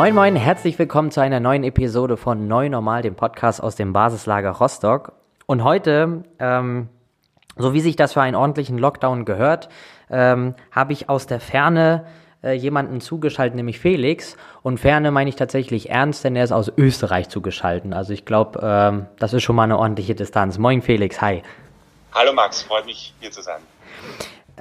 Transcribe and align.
Moin 0.00 0.14
Moin, 0.14 0.34
herzlich 0.34 0.78
willkommen 0.78 1.10
zu 1.10 1.20
einer 1.20 1.40
neuen 1.40 1.62
Episode 1.62 2.16
von 2.16 2.48
Neu 2.48 2.70
Normal, 2.70 3.02
dem 3.02 3.16
Podcast 3.16 3.62
aus 3.62 3.76
dem 3.76 3.92
Basislager 3.92 4.52
Rostock. 4.52 5.12
Und 5.44 5.62
heute, 5.62 6.24
ähm, 6.38 6.88
so 7.58 7.74
wie 7.74 7.82
sich 7.82 7.96
das 7.96 8.14
für 8.14 8.22
einen 8.22 8.34
ordentlichen 8.34 8.78
Lockdown 8.78 9.26
gehört, 9.26 9.68
ähm, 10.08 10.54
habe 10.72 10.94
ich 10.94 11.10
aus 11.10 11.26
der 11.26 11.38
Ferne 11.38 12.06
äh, 12.42 12.52
jemanden 12.52 13.02
zugeschaltet, 13.02 13.56
nämlich 13.56 13.78
Felix. 13.78 14.38
Und 14.62 14.80
Ferne 14.80 15.10
meine 15.10 15.28
ich 15.28 15.36
tatsächlich 15.36 15.90
ernst, 15.90 16.24
denn 16.24 16.34
er 16.34 16.44
ist 16.44 16.52
aus 16.52 16.72
Österreich 16.74 17.28
zugeschaltet. 17.28 17.92
Also 17.92 18.14
ich 18.14 18.24
glaube, 18.24 18.58
ähm, 18.62 19.06
das 19.18 19.34
ist 19.34 19.42
schon 19.42 19.54
mal 19.54 19.64
eine 19.64 19.76
ordentliche 19.76 20.14
Distanz. 20.14 20.56
Moin 20.56 20.80
Felix, 20.80 21.20
hi. 21.20 21.42
Hallo 22.14 22.32
Max, 22.32 22.62
freut 22.62 22.86
mich 22.86 23.12
hier 23.20 23.32
zu 23.32 23.42
sein. 23.42 23.60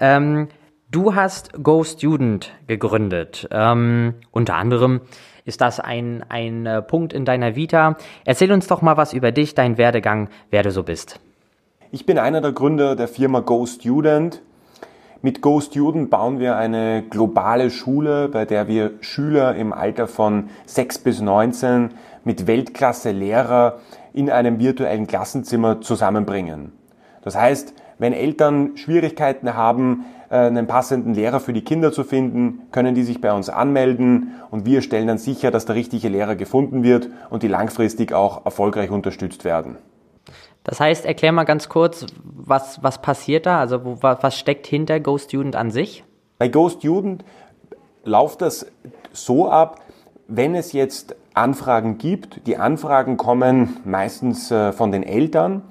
Ähm, 0.02 0.49
du 0.91 1.16
hast 1.16 1.63
Go 1.63 1.85
Student 1.85 2.52
gegründet. 2.67 3.48
Ähm, 3.52 4.16
unter 4.31 4.55
anderem 4.55 4.99
ist 5.49 5.59
das 5.59 5.81
ein, 5.81 6.23
ein 6.30 6.66
äh, 6.66 6.81
Punkt 6.81 7.12
in 7.12 7.26
deiner 7.26 7.58
Vita. 7.58 7.98
Erzähl 8.23 8.52
uns 8.53 8.67
doch 8.67 8.81
mal 8.81 8.95
was 8.95 9.12
über 9.12 9.34
dich, 9.34 9.55
deinen 9.55 9.77
Werdegang, 9.77 10.30
wer 10.52 10.63
du 10.63 10.72
so 10.72 10.84
bist. 10.84 11.20
Ich 11.91 12.05
bin 12.05 12.20
einer 12.20 12.39
der 12.39 12.52
Gründer 12.53 12.95
der 12.95 13.08
Firma 13.08 13.39
Go 13.41 13.66
Student. 13.66 14.41
Mit 15.22 15.41
Go 15.41 15.59
Student 15.59 16.12
bauen 16.12 16.39
wir 16.39 16.55
eine 16.55 17.03
globale 17.09 17.72
Schule, 17.72 18.30
bei 18.30 18.45
der 18.45 18.67
wir 18.67 18.91
Schüler 19.02 19.55
im 19.55 19.73
Alter 19.73 20.08
von 20.08 20.49
6 20.67 20.99
bis 20.99 21.20
19 21.20 21.89
mit 22.23 22.45
Weltklasse 22.45 23.11
Lehrer 23.11 23.80
in 24.13 24.30
einem 24.30 24.59
virtuellen 24.59 25.08
Klassenzimmer 25.08 25.81
zusammenbringen. 25.81 26.72
Das 27.22 27.36
heißt, 27.36 27.73
wenn 27.97 28.13
Eltern 28.13 28.77
Schwierigkeiten 28.77 29.55
haben, 29.55 30.05
einen 30.35 30.67
passenden 30.67 31.13
Lehrer 31.13 31.39
für 31.39 31.53
die 31.53 31.63
Kinder 31.63 31.91
zu 31.91 32.03
finden, 32.03 32.61
können 32.72 32.95
die 32.95 33.03
sich 33.03 33.19
bei 33.19 33.33
uns 33.33 33.49
anmelden 33.49 34.36
und 34.52 34.66
wir 34.66 34.81
stellen 34.81 35.08
dann 35.08 35.17
sicher, 35.17 35.52
dass 35.52 35.66
der 35.66 35.75
richtige 35.75 36.08
Lehrer 36.09 36.36
gefunden 36.36 36.83
wird 36.83 37.09
und 37.30 37.44
die 37.44 37.47
langfristig 37.47 38.13
auch 38.13 38.45
erfolgreich 38.45 38.91
unterstützt 38.91 39.44
werden. 39.44 39.77
Das 40.63 40.80
heißt, 40.80 41.05
erklär 41.05 41.31
mal 41.31 41.45
ganz 41.45 41.69
kurz, 41.69 42.05
was, 42.23 42.83
was 42.83 43.02
passiert 43.02 43.45
da? 43.45 43.59
Also 43.59 43.86
wo, 43.86 43.97
was 44.02 44.38
steckt 44.38 44.67
hinter 44.67 44.99
GoStudent 44.99 45.55
an 45.55 45.71
sich? 45.71 46.03
Bei 46.38 46.47
GoStudent 46.47 47.23
läuft 48.03 48.41
das 48.41 48.67
so 49.11 49.49
ab, 49.49 49.81
wenn 50.27 50.53
es 50.53 50.73
jetzt 50.73 51.16
Anfragen 51.33 51.97
gibt, 51.97 52.45
die 52.45 52.58
Anfragen 52.58 53.17
kommen 53.17 53.77
meistens 53.83 54.52
äh, 54.52 54.71
von 54.71 54.91
den 54.91 55.03
Eltern, 55.03 55.64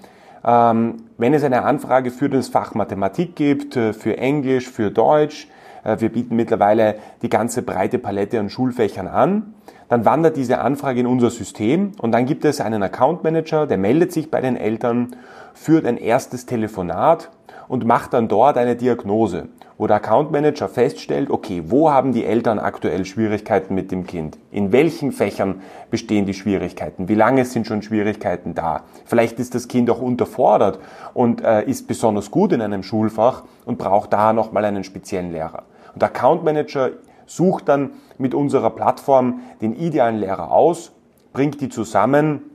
wenn 0.48 1.34
es 1.34 1.44
eine 1.44 1.64
Anfrage 1.64 2.10
für 2.10 2.30
das 2.30 2.48
Fach 2.48 2.74
Mathematik 2.74 3.36
gibt, 3.36 3.76
äh, 3.76 3.92
für 3.92 4.16
Englisch, 4.16 4.68
für 4.68 4.90
Deutsch, 4.90 5.48
äh, 5.84 6.00
wir 6.00 6.08
bieten 6.08 6.36
mittlerweile 6.36 6.94
die 7.20 7.28
ganze 7.28 7.60
breite 7.60 7.98
Palette 7.98 8.40
an 8.40 8.48
Schulfächern 8.48 9.08
an, 9.08 9.54
dann 9.90 10.06
wandert 10.06 10.36
diese 10.36 10.60
Anfrage 10.60 11.00
in 11.00 11.06
unser 11.06 11.30
System 11.30 11.92
und 12.00 12.12
dann 12.12 12.24
gibt 12.24 12.46
es 12.46 12.62
einen 12.62 12.82
Account 12.82 13.24
Manager, 13.24 13.66
der 13.66 13.76
meldet 13.76 14.12
sich 14.12 14.30
bei 14.30 14.40
den 14.40 14.56
Eltern, 14.56 15.16
führt 15.52 15.84
ein 15.84 15.98
erstes 15.98 16.46
Telefonat 16.46 17.30
und 17.68 17.84
macht 17.84 18.12
dann 18.14 18.28
dort 18.28 18.56
eine 18.56 18.76
Diagnose 18.76 19.48
wo 19.78 19.86
der 19.86 19.96
Account 19.96 20.32
Manager 20.32 20.68
feststellt, 20.68 21.30
okay, 21.30 21.62
wo 21.66 21.90
haben 21.90 22.12
die 22.12 22.24
Eltern 22.24 22.58
aktuell 22.58 23.04
Schwierigkeiten 23.04 23.74
mit 23.74 23.92
dem 23.92 24.06
Kind? 24.06 24.36
In 24.50 24.72
welchen 24.72 25.12
Fächern 25.12 25.62
bestehen 25.90 26.26
die 26.26 26.34
Schwierigkeiten? 26.34 27.08
Wie 27.08 27.14
lange 27.14 27.44
sind 27.44 27.66
schon 27.66 27.80
Schwierigkeiten 27.80 28.54
da? 28.54 28.82
Vielleicht 29.04 29.38
ist 29.38 29.54
das 29.54 29.68
Kind 29.68 29.88
auch 29.88 30.02
unterfordert 30.02 30.80
und 31.14 31.42
äh, 31.42 31.62
ist 31.64 31.86
besonders 31.86 32.32
gut 32.32 32.52
in 32.52 32.60
einem 32.60 32.82
Schulfach 32.82 33.44
und 33.64 33.78
braucht 33.78 34.12
da 34.12 34.32
nochmal 34.32 34.64
einen 34.64 34.82
speziellen 34.82 35.30
Lehrer. 35.30 35.62
Und 35.94 36.02
der 36.02 36.08
Account 36.08 36.42
Manager 36.42 36.90
sucht 37.26 37.68
dann 37.68 37.90
mit 38.18 38.34
unserer 38.34 38.70
Plattform 38.70 39.42
den 39.62 39.76
idealen 39.76 40.18
Lehrer 40.18 40.50
aus, 40.50 40.90
bringt 41.32 41.60
die 41.60 41.68
zusammen 41.68 42.47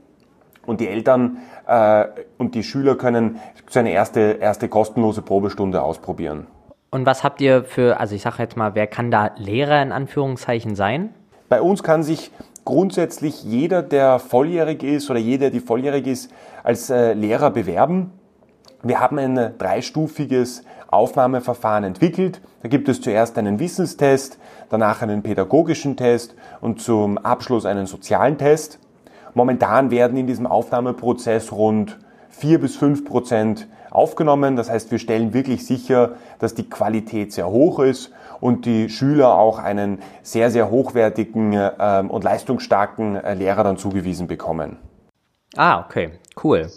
und 0.66 0.80
die 0.80 0.88
Eltern 0.88 1.38
äh, 1.66 2.06
und 2.38 2.54
die 2.54 2.62
Schüler 2.62 2.96
können 2.96 3.40
so 3.68 3.80
eine 3.80 3.92
erste, 3.92 4.38
erste 4.40 4.68
kostenlose 4.68 5.22
Probestunde 5.22 5.82
ausprobieren. 5.82 6.46
Und 6.90 7.06
was 7.06 7.24
habt 7.24 7.40
ihr 7.40 7.64
für, 7.64 7.98
also 7.98 8.14
ich 8.14 8.22
sage 8.22 8.36
jetzt 8.38 8.56
mal, 8.56 8.74
wer 8.74 8.86
kann 8.86 9.10
da 9.10 9.32
Lehrer 9.36 9.82
in 9.82 9.90
Anführungszeichen 9.90 10.76
sein? 10.76 11.12
Bei 11.48 11.60
uns 11.60 11.82
kann 11.82 12.02
sich 12.02 12.30
grundsätzlich 12.64 13.42
jeder, 13.42 13.82
der 13.82 14.18
volljährig 14.18 14.82
ist 14.82 15.10
oder 15.10 15.18
jeder, 15.18 15.50
die 15.50 15.60
volljährig 15.60 16.06
ist, 16.06 16.30
als 16.62 16.90
äh, 16.90 17.12
Lehrer 17.14 17.50
bewerben. 17.50 18.12
Wir 18.82 19.00
haben 19.00 19.18
ein 19.18 19.54
dreistufiges 19.58 20.62
Aufnahmeverfahren 20.88 21.84
entwickelt. 21.84 22.40
Da 22.62 22.68
gibt 22.68 22.88
es 22.88 23.00
zuerst 23.00 23.36
einen 23.38 23.58
Wissenstest, 23.58 24.38
danach 24.70 25.02
einen 25.02 25.22
pädagogischen 25.22 25.96
Test 25.96 26.34
und 26.60 26.80
zum 26.80 27.18
Abschluss 27.18 27.66
einen 27.66 27.86
sozialen 27.86 28.38
Test. 28.38 28.78
Momentan 29.34 29.90
werden 29.90 30.16
in 30.16 30.26
diesem 30.26 30.46
Aufnahmeprozess 30.46 31.52
rund 31.52 31.98
vier 32.30 32.60
bis 32.60 32.76
fünf 32.76 33.04
Prozent 33.04 33.68
aufgenommen. 33.90 34.56
Das 34.56 34.70
heißt, 34.70 34.90
wir 34.90 34.98
stellen 34.98 35.32
wirklich 35.34 35.66
sicher, 35.66 36.16
dass 36.38 36.54
die 36.54 36.68
Qualität 36.68 37.32
sehr 37.32 37.48
hoch 37.48 37.78
ist 37.78 38.12
und 38.40 38.66
die 38.66 38.88
Schüler 38.88 39.34
auch 39.34 39.58
einen 39.58 40.00
sehr, 40.22 40.50
sehr 40.50 40.70
hochwertigen 40.70 41.52
ähm, 41.78 42.10
und 42.10 42.24
leistungsstarken 42.24 43.16
äh, 43.16 43.34
Lehrer 43.34 43.64
dann 43.64 43.76
zugewiesen 43.76 44.26
bekommen. 44.26 44.76
Ah, 45.56 45.80
okay, 45.80 46.10
cool. 46.42 46.70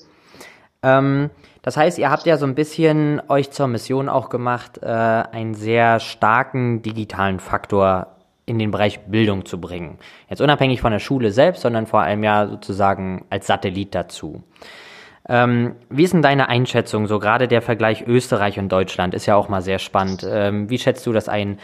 Ähm, 0.84 1.30
das 1.64 1.76
heißt, 1.76 1.98
ihr 1.98 2.10
habt 2.10 2.26
ja 2.26 2.38
so 2.38 2.46
ein 2.46 2.56
bisschen 2.56 3.22
euch 3.28 3.52
zur 3.52 3.68
Mission 3.68 4.10
auch 4.10 4.30
gemacht, 4.30 4.80
äh, 4.82 4.86
einen 4.88 5.56
sehr 5.56 6.00
starken 6.00 6.82
digitalen 6.82 7.40
Faktor 7.40 8.17
in 8.48 8.58
den 8.58 8.72
Bereich 8.72 9.02
Bildung 9.02 9.46
zu 9.46 9.62
bringen. 9.62 10.00
Jetzt 10.30 10.42
unabhängig 10.42 10.82
von 10.82 10.92
der 10.92 11.00
Schule 11.00 11.32
selbst, 11.32 11.62
sondern 11.62 11.86
vor 11.86 12.02
allem 12.02 12.24
ja 12.24 12.48
sozusagen 12.48 13.26
als 13.30 13.46
Satellit 13.46 13.94
dazu. 13.94 14.42
Ähm, 15.30 15.76
wie 15.90 16.04
ist 16.04 16.14
denn 16.14 16.22
deine 16.22 16.48
Einschätzung, 16.48 17.06
so 17.08 17.20
gerade 17.20 17.50
der 17.50 17.62
Vergleich 17.62 18.08
Österreich 18.08 18.58
und 18.58 18.72
Deutschland 18.72 19.14
ist 19.14 19.26
ja 19.26 19.36
auch 19.36 19.50
mal 19.50 19.62
sehr 19.62 19.80
spannend. 19.80 20.26
Ähm, 20.28 20.70
wie 20.70 20.78
schätzt 20.78 21.06
du 21.06 21.12
das 21.12 21.28
ein? 21.28 21.60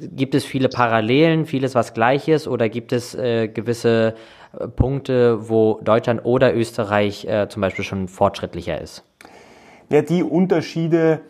Gibt 0.00 0.34
es 0.34 0.46
viele 0.46 0.70
Parallelen, 0.70 1.44
vieles 1.44 1.74
was 1.74 1.92
Gleiches 1.92 2.48
oder 2.48 2.70
gibt 2.70 2.92
es 2.92 3.14
äh, 3.14 3.48
gewisse 3.48 4.14
äh, 4.58 4.66
Punkte, 4.66 5.50
wo 5.50 5.78
Deutschland 5.84 6.24
oder 6.24 6.56
Österreich 6.56 7.26
äh, 7.26 7.48
zum 7.50 7.60
Beispiel 7.60 7.84
schon 7.84 8.08
fortschrittlicher 8.08 8.80
ist? 8.80 9.04
Ja, 9.90 10.00
die 10.00 10.22
Unterschiede, 10.22 11.20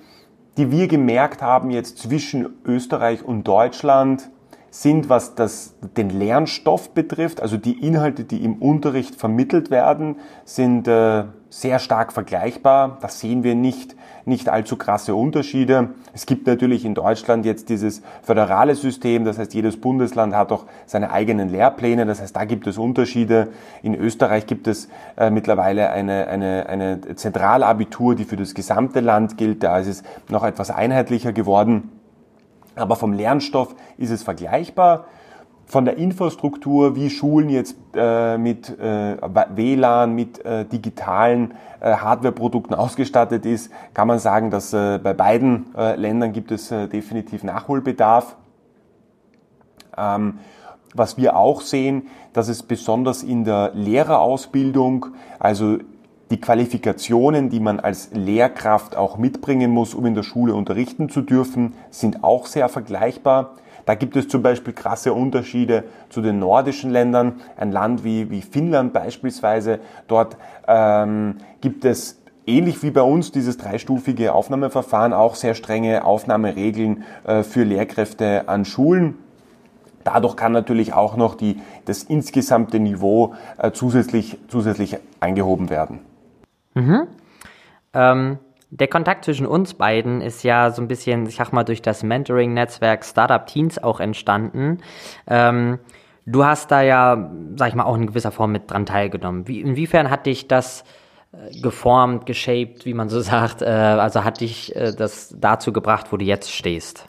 die 0.56 0.70
wir 0.70 0.86
gemerkt 0.86 1.42
haben 1.42 1.72
jetzt 1.72 1.98
zwischen 1.98 2.50
Österreich 2.64 3.24
und 3.24 3.48
Deutschland, 3.48 4.30
sind, 4.72 5.10
was 5.10 5.34
das, 5.34 5.74
den 5.98 6.08
Lernstoff 6.08 6.94
betrifft, 6.94 7.42
also 7.42 7.58
die 7.58 7.86
Inhalte, 7.86 8.24
die 8.24 8.42
im 8.42 8.54
Unterricht 8.54 9.14
vermittelt 9.14 9.70
werden, 9.70 10.16
sind 10.46 10.88
äh, 10.88 11.24
sehr 11.50 11.78
stark 11.78 12.10
vergleichbar. 12.10 12.96
Da 13.02 13.08
sehen 13.08 13.44
wir 13.44 13.54
nicht, 13.54 13.94
nicht 14.24 14.48
allzu 14.48 14.78
krasse 14.78 15.14
Unterschiede. 15.14 15.90
Es 16.14 16.24
gibt 16.24 16.46
natürlich 16.46 16.86
in 16.86 16.94
Deutschland 16.94 17.44
jetzt 17.44 17.68
dieses 17.68 18.00
föderale 18.22 18.74
System, 18.74 19.26
das 19.26 19.38
heißt, 19.38 19.52
jedes 19.52 19.78
Bundesland 19.78 20.34
hat 20.34 20.50
auch 20.50 20.64
seine 20.86 21.10
eigenen 21.10 21.50
Lehrpläne, 21.50 22.06
das 22.06 22.22
heißt, 22.22 22.34
da 22.34 22.46
gibt 22.46 22.66
es 22.66 22.78
Unterschiede. 22.78 23.48
In 23.82 23.94
Österreich 23.94 24.46
gibt 24.46 24.66
es 24.66 24.88
äh, 25.18 25.28
mittlerweile 25.28 25.90
eine, 25.90 26.28
eine, 26.28 26.66
eine 26.66 26.98
Zentralabitur, 27.14 28.14
die 28.14 28.24
für 28.24 28.36
das 28.36 28.54
gesamte 28.54 29.00
Land 29.00 29.36
gilt, 29.36 29.62
da 29.62 29.78
ist 29.78 29.88
es 29.88 30.02
noch 30.30 30.44
etwas 30.44 30.70
einheitlicher 30.70 31.34
geworden. 31.34 31.90
Aber 32.74 32.96
vom 32.96 33.12
Lernstoff 33.12 33.74
ist 33.98 34.10
es 34.10 34.22
vergleichbar. 34.22 35.06
Von 35.66 35.84
der 35.84 35.96
Infrastruktur, 35.96 36.96
wie 36.96 37.08
Schulen 37.08 37.48
jetzt 37.48 37.76
äh, 37.94 38.36
mit 38.36 38.68
äh, 38.78 39.16
WLAN, 39.54 40.14
mit 40.14 40.44
äh, 40.44 40.64
digitalen 40.64 41.54
äh, 41.80 41.94
Hardwareprodukten 41.94 42.76
ausgestattet 42.76 43.46
ist, 43.46 43.70
kann 43.94 44.08
man 44.08 44.18
sagen, 44.18 44.50
dass 44.50 44.72
äh, 44.72 44.98
bei 45.02 45.14
beiden 45.14 45.74
äh, 45.76 45.96
Ländern 45.96 46.32
gibt 46.32 46.50
es 46.50 46.68
definitiv 46.68 47.42
Nachholbedarf. 47.44 48.36
Ähm, 49.96 50.38
was 50.94 51.16
wir 51.16 51.36
auch 51.36 51.62
sehen, 51.62 52.08
dass 52.32 52.48
es 52.48 52.62
besonders 52.62 53.22
in 53.22 53.44
der 53.44 53.72
Lehrerausbildung, 53.74 55.06
also 55.38 55.78
die 56.32 56.40
Qualifikationen, 56.40 57.50
die 57.50 57.60
man 57.60 57.78
als 57.78 58.08
Lehrkraft 58.14 58.96
auch 58.96 59.18
mitbringen 59.18 59.70
muss, 59.70 59.94
um 59.94 60.06
in 60.06 60.14
der 60.14 60.22
Schule 60.22 60.54
unterrichten 60.54 61.10
zu 61.10 61.20
dürfen, 61.20 61.74
sind 61.90 62.24
auch 62.24 62.46
sehr 62.46 62.70
vergleichbar. 62.70 63.50
Da 63.84 63.94
gibt 63.94 64.16
es 64.16 64.28
zum 64.28 64.42
Beispiel 64.42 64.72
krasse 64.72 65.12
Unterschiede 65.12 65.84
zu 66.08 66.22
den 66.22 66.38
nordischen 66.38 66.90
Ländern. 66.90 67.42
Ein 67.56 67.70
Land 67.70 68.02
wie, 68.02 68.30
wie 68.30 68.40
Finnland 68.40 68.94
beispielsweise, 68.94 69.80
dort 70.08 70.38
ähm, 70.66 71.36
gibt 71.60 71.84
es 71.84 72.22
ähnlich 72.46 72.82
wie 72.82 72.90
bei 72.90 73.02
uns 73.02 73.30
dieses 73.30 73.58
dreistufige 73.58 74.32
Aufnahmeverfahren 74.32 75.12
auch 75.12 75.34
sehr 75.34 75.54
strenge 75.54 76.02
Aufnahmeregeln 76.04 77.04
äh, 77.24 77.42
für 77.42 77.64
Lehrkräfte 77.64 78.48
an 78.48 78.64
Schulen. 78.64 79.18
Dadurch 80.04 80.36
kann 80.36 80.52
natürlich 80.52 80.94
auch 80.94 81.16
noch 81.16 81.34
die, 81.34 81.60
das 81.84 82.02
insgesamte 82.04 82.80
Niveau 82.80 83.34
äh, 83.58 83.72
zusätzlich, 83.72 84.38
zusätzlich 84.48 84.96
angehoben 85.20 85.68
werden. 85.68 86.11
Mhm. 86.74 87.06
Ähm, 87.94 88.38
der 88.70 88.88
Kontakt 88.88 89.24
zwischen 89.24 89.46
uns 89.46 89.74
beiden 89.74 90.20
ist 90.22 90.42
ja 90.44 90.70
so 90.70 90.80
ein 90.80 90.88
bisschen, 90.88 91.26
ich 91.26 91.36
sag 91.36 91.52
mal, 91.52 91.64
durch 91.64 91.82
das 91.82 92.02
Mentoring-Netzwerk 92.02 93.04
Startup 93.04 93.46
Teens 93.46 93.82
auch 93.82 94.00
entstanden. 94.00 94.78
Ähm, 95.26 95.78
Du 96.24 96.44
hast 96.44 96.70
da 96.70 96.82
ja, 96.82 97.30
sag 97.56 97.68
ich 97.68 97.74
mal, 97.74 97.84
auch 97.84 97.96
in 97.96 98.06
gewisser 98.06 98.30
Form 98.30 98.52
mit 98.52 98.70
dran 98.70 98.86
teilgenommen. 98.86 99.48
Wie, 99.48 99.60
inwiefern 99.60 100.08
hat 100.08 100.26
dich 100.26 100.46
das 100.46 100.84
äh, 101.32 101.60
geformt, 101.60 102.26
geshaped, 102.26 102.84
wie 102.86 102.94
man 102.94 103.08
so 103.08 103.20
sagt? 103.20 103.62
Äh, 103.62 103.66
also 103.66 104.24
hat 104.24 104.40
dich 104.40 104.74
äh, 104.76 104.92
das 104.92 105.34
dazu 105.38 105.72
gebracht, 105.72 106.06
wo 106.10 106.16
du 106.16 106.24
jetzt 106.24 106.52
stehst? 106.52 107.08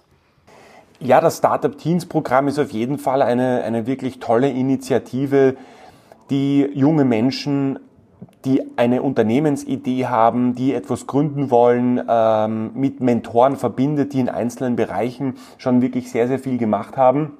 Ja, 0.99 1.21
das 1.21 1.37
Startup 1.37 1.77
Teens 1.77 2.05
Programm 2.05 2.47
ist 2.47 2.57
auf 2.57 2.71
jeden 2.71 2.97
Fall 2.97 3.21
eine, 3.21 3.63
eine 3.63 3.85
wirklich 3.85 4.19
tolle 4.19 4.49
Initiative, 4.49 5.57
die 6.29 6.69
junge 6.73 7.03
Menschen, 7.03 7.77
die 8.45 8.61
eine 8.77 9.01
Unternehmensidee 9.01 10.05
haben, 10.05 10.55
die 10.55 10.73
etwas 10.73 11.07
gründen 11.07 11.51
wollen, 11.51 12.01
ähm, 12.07 12.71
mit 12.73 12.99
Mentoren 12.99 13.55
verbindet, 13.55 14.13
die 14.13 14.19
in 14.19 14.29
einzelnen 14.29 14.75
Bereichen 14.75 15.35
schon 15.57 15.81
wirklich 15.81 16.11
sehr, 16.11 16.27
sehr 16.27 16.39
viel 16.39 16.57
gemacht 16.57 16.97
haben 16.97 17.37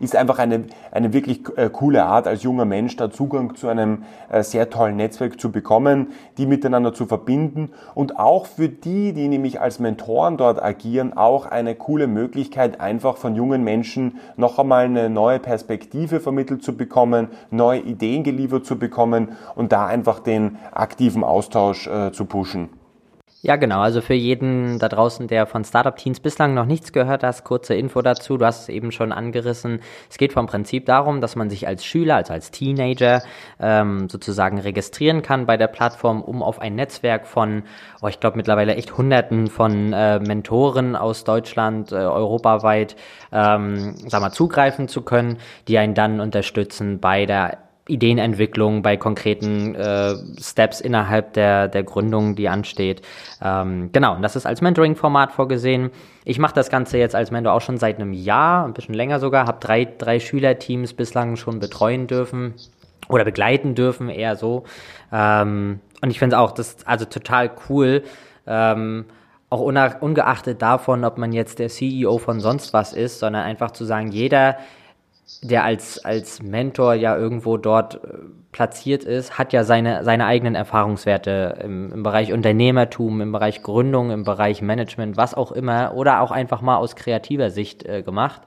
ist 0.00 0.16
einfach 0.16 0.38
eine, 0.38 0.64
eine 0.90 1.12
wirklich 1.12 1.42
äh, 1.56 1.68
coole 1.70 2.04
Art, 2.04 2.26
als 2.26 2.42
junger 2.42 2.64
Mensch 2.64 2.96
da 2.96 3.10
Zugang 3.10 3.54
zu 3.54 3.68
einem 3.68 4.04
äh, 4.30 4.42
sehr 4.42 4.70
tollen 4.70 4.96
Netzwerk 4.96 5.38
zu 5.38 5.52
bekommen, 5.52 6.08
die 6.38 6.46
miteinander 6.46 6.92
zu 6.94 7.06
verbinden 7.06 7.70
und 7.94 8.18
auch 8.18 8.46
für 8.46 8.68
die, 8.68 9.12
die 9.12 9.28
nämlich 9.28 9.60
als 9.60 9.78
Mentoren 9.78 10.38
dort 10.38 10.62
agieren, 10.62 11.12
auch 11.16 11.46
eine 11.46 11.74
coole 11.74 12.06
Möglichkeit, 12.06 12.80
einfach 12.80 13.18
von 13.18 13.36
jungen 13.36 13.62
Menschen 13.62 14.18
noch 14.36 14.58
einmal 14.58 14.86
eine 14.86 15.10
neue 15.10 15.38
Perspektive 15.38 16.20
vermittelt 16.20 16.62
zu 16.62 16.76
bekommen, 16.76 17.28
neue 17.50 17.80
Ideen 17.80 18.24
geliefert 18.24 18.64
zu 18.64 18.78
bekommen 18.78 19.36
und 19.54 19.72
da 19.72 19.86
einfach 19.86 20.20
den 20.20 20.56
aktiven 20.72 21.22
Austausch 21.22 21.86
äh, 21.86 22.10
zu 22.12 22.24
pushen. 22.24 22.79
Ja, 23.42 23.56
genau. 23.56 23.80
Also 23.80 24.02
für 24.02 24.12
jeden 24.12 24.78
da 24.78 24.90
draußen, 24.90 25.26
der 25.26 25.46
von 25.46 25.64
Startup 25.64 25.96
Teens 25.96 26.20
bislang 26.20 26.52
noch 26.52 26.66
nichts 26.66 26.92
gehört 26.92 27.22
hat, 27.22 27.42
kurze 27.42 27.74
Info 27.74 28.02
dazu. 28.02 28.36
Du 28.36 28.44
hast 28.44 28.62
es 28.62 28.68
eben 28.68 28.92
schon 28.92 29.12
angerissen. 29.12 29.80
Es 30.10 30.18
geht 30.18 30.34
vom 30.34 30.46
Prinzip 30.46 30.84
darum, 30.84 31.22
dass 31.22 31.36
man 31.36 31.48
sich 31.48 31.66
als 31.66 31.82
Schüler, 31.86 32.16
also 32.16 32.34
als 32.34 32.50
Teenager 32.50 33.22
ähm, 33.58 34.10
sozusagen 34.10 34.58
registrieren 34.58 35.22
kann 35.22 35.46
bei 35.46 35.56
der 35.56 35.68
Plattform, 35.68 36.20
um 36.20 36.42
auf 36.42 36.58
ein 36.60 36.74
Netzwerk 36.74 37.26
von, 37.26 37.62
oh, 38.02 38.08
ich 38.08 38.20
glaube 38.20 38.36
mittlerweile 38.36 38.74
echt 38.74 38.98
Hunderten 38.98 39.46
von 39.46 39.94
äh, 39.94 40.18
Mentoren 40.18 40.94
aus 40.94 41.24
Deutschland, 41.24 41.92
äh, 41.92 41.94
europaweit, 41.94 42.94
ähm, 43.32 43.94
sag 44.06 44.20
mal, 44.20 44.32
zugreifen 44.32 44.86
zu 44.86 45.00
können, 45.00 45.38
die 45.66 45.78
einen 45.78 45.94
dann 45.94 46.20
unterstützen 46.20 47.00
bei 47.00 47.24
der 47.24 47.69
Ideenentwicklung, 47.90 48.82
bei 48.82 48.96
konkreten 48.96 49.74
äh, 49.74 50.14
Steps 50.40 50.80
innerhalb 50.80 51.32
der, 51.34 51.68
der 51.68 51.82
Gründung, 51.82 52.36
die 52.36 52.48
ansteht. 52.48 53.02
Ähm, 53.42 53.90
genau, 53.92 54.16
und 54.16 54.22
das 54.22 54.36
ist 54.36 54.46
als 54.46 54.60
Mentoring-Format 54.60 55.32
vorgesehen. 55.32 55.90
Ich 56.24 56.38
mache 56.38 56.54
das 56.54 56.70
Ganze 56.70 56.98
jetzt 56.98 57.14
als 57.14 57.30
Mentor 57.30 57.52
auch 57.52 57.60
schon 57.60 57.78
seit 57.78 57.96
einem 57.96 58.12
Jahr, 58.12 58.64
ein 58.64 58.72
bisschen 58.72 58.94
länger 58.94 59.20
sogar, 59.20 59.46
habe 59.46 59.58
drei, 59.60 59.84
drei 59.84 60.20
Schülerteams 60.20 60.94
bislang 60.94 61.36
schon 61.36 61.58
betreuen 61.58 62.06
dürfen 62.06 62.54
oder 63.08 63.24
begleiten 63.24 63.74
dürfen, 63.74 64.08
eher 64.08 64.36
so. 64.36 64.64
Ähm, 65.12 65.80
und 66.00 66.10
ich 66.10 66.18
finde 66.18 66.36
es 66.36 66.40
auch 66.40 66.52
das 66.52 66.86
also 66.86 67.04
total 67.04 67.50
cool. 67.68 68.02
Ähm, 68.46 69.06
auch 69.50 69.60
ungeachtet 69.60 70.62
davon, 70.62 71.04
ob 71.04 71.18
man 71.18 71.32
jetzt 71.32 71.58
der 71.58 71.68
CEO 71.68 72.18
von 72.18 72.38
sonst 72.38 72.72
was 72.72 72.92
ist, 72.92 73.18
sondern 73.18 73.42
einfach 73.42 73.72
zu 73.72 73.84
sagen, 73.84 74.12
jeder 74.12 74.56
der 75.42 75.64
als, 75.64 76.04
als 76.04 76.42
Mentor 76.42 76.94
ja 76.94 77.16
irgendwo 77.16 77.56
dort 77.56 77.96
äh, 77.96 78.18
platziert 78.52 79.04
ist, 79.04 79.38
hat 79.38 79.52
ja 79.52 79.64
seine, 79.64 80.04
seine 80.04 80.26
eigenen 80.26 80.54
Erfahrungswerte 80.54 81.60
im, 81.62 81.92
im 81.92 82.02
Bereich 82.02 82.32
Unternehmertum, 82.32 83.20
im 83.20 83.32
Bereich 83.32 83.62
Gründung, 83.62 84.10
im 84.10 84.24
Bereich 84.24 84.60
Management, 84.60 85.16
was 85.16 85.34
auch 85.34 85.52
immer, 85.52 85.94
oder 85.94 86.20
auch 86.20 86.30
einfach 86.30 86.60
mal 86.60 86.76
aus 86.76 86.96
kreativer 86.96 87.50
Sicht 87.50 87.86
äh, 87.86 88.02
gemacht. 88.02 88.42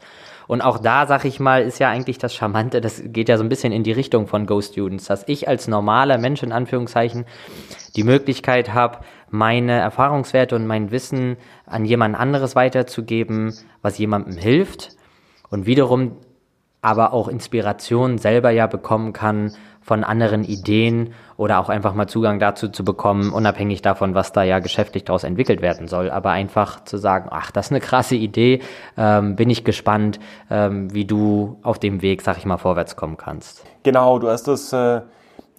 Und 0.46 0.62
auch 0.62 0.78
da, 0.78 1.08
sag 1.08 1.26
ich 1.26 1.40
mal, 1.40 1.62
ist 1.64 1.80
ja 1.80 1.90
eigentlich 1.90 2.18
das 2.18 2.36
Charmante, 2.36 2.82
das 2.82 3.02
geht 3.06 3.30
ja 3.30 3.38
so 3.38 3.44
ein 3.44 3.50
bisschen 3.50 3.72
in 3.72 3.84
die 3.84 3.94
Richtung 3.94 4.28
von 4.28 4.46
Go 4.46 4.62
Students, 4.62 5.06
dass 5.06 5.28
ich 5.28 5.48
als 5.48 5.68
normaler 5.68 6.18
Mensch 6.18 6.44
in 6.44 6.52
Anführungszeichen 6.52 7.26
die 7.96 8.04
Möglichkeit 8.04 8.74
habe, 8.74 9.00
meine 9.30 9.80
Erfahrungswerte 9.80 10.56
und 10.56 10.68
mein 10.68 10.92
Wissen 10.92 11.38
an 11.66 11.86
jemand 11.86 12.16
anderes 12.16 12.56
weiterzugeben, 12.56 13.58
was 13.82 13.98
jemandem 13.98 14.38
hilft. 14.38 14.90
Und 15.50 15.66
wiederum 15.66 16.18
aber 16.84 17.14
auch 17.14 17.28
Inspiration 17.30 18.20
selber 18.20 18.52
ja 18.52 18.68
bekommen 18.68 19.14
kann 19.14 19.54
von 19.82 20.04
anderen 20.04 20.44
Ideen 20.44 21.14
oder 21.38 21.60
auch 21.60 21.70
einfach 21.70 21.94
mal 21.94 22.08
Zugang 22.08 22.40
dazu 22.40 22.68
zu 22.68 22.84
bekommen, 22.84 23.32
unabhängig 23.32 23.82
davon, 23.82 24.16
was 24.16 24.34
da 24.34 24.44
ja 24.44 24.60
geschäftlich 24.60 25.06
daraus 25.06 25.24
entwickelt 25.24 25.62
werden 25.62 25.88
soll. 25.88 26.12
Aber 26.12 26.32
einfach 26.32 26.84
zu 26.84 26.98
sagen, 26.98 27.30
ach, 27.32 27.52
das 27.52 27.68
ist 27.68 27.72
eine 27.72 27.80
krasse 27.80 28.16
Idee, 28.16 28.60
ähm, 28.98 29.36
bin 29.36 29.50
ich 29.50 29.64
gespannt, 29.64 30.20
ähm, 30.52 30.94
wie 30.94 31.06
du 31.06 31.58
auf 31.64 31.80
dem 31.80 32.02
Weg, 32.02 32.22
sag 32.22 32.38
ich 32.38 32.46
mal, 32.46 32.58
vorwärts 32.58 32.96
kommen 32.98 33.18
kannst. 33.18 33.64
Genau, 33.84 34.20
du 34.20 34.30
hast 34.30 34.48
das 34.50 34.74
äh, 34.74 35.02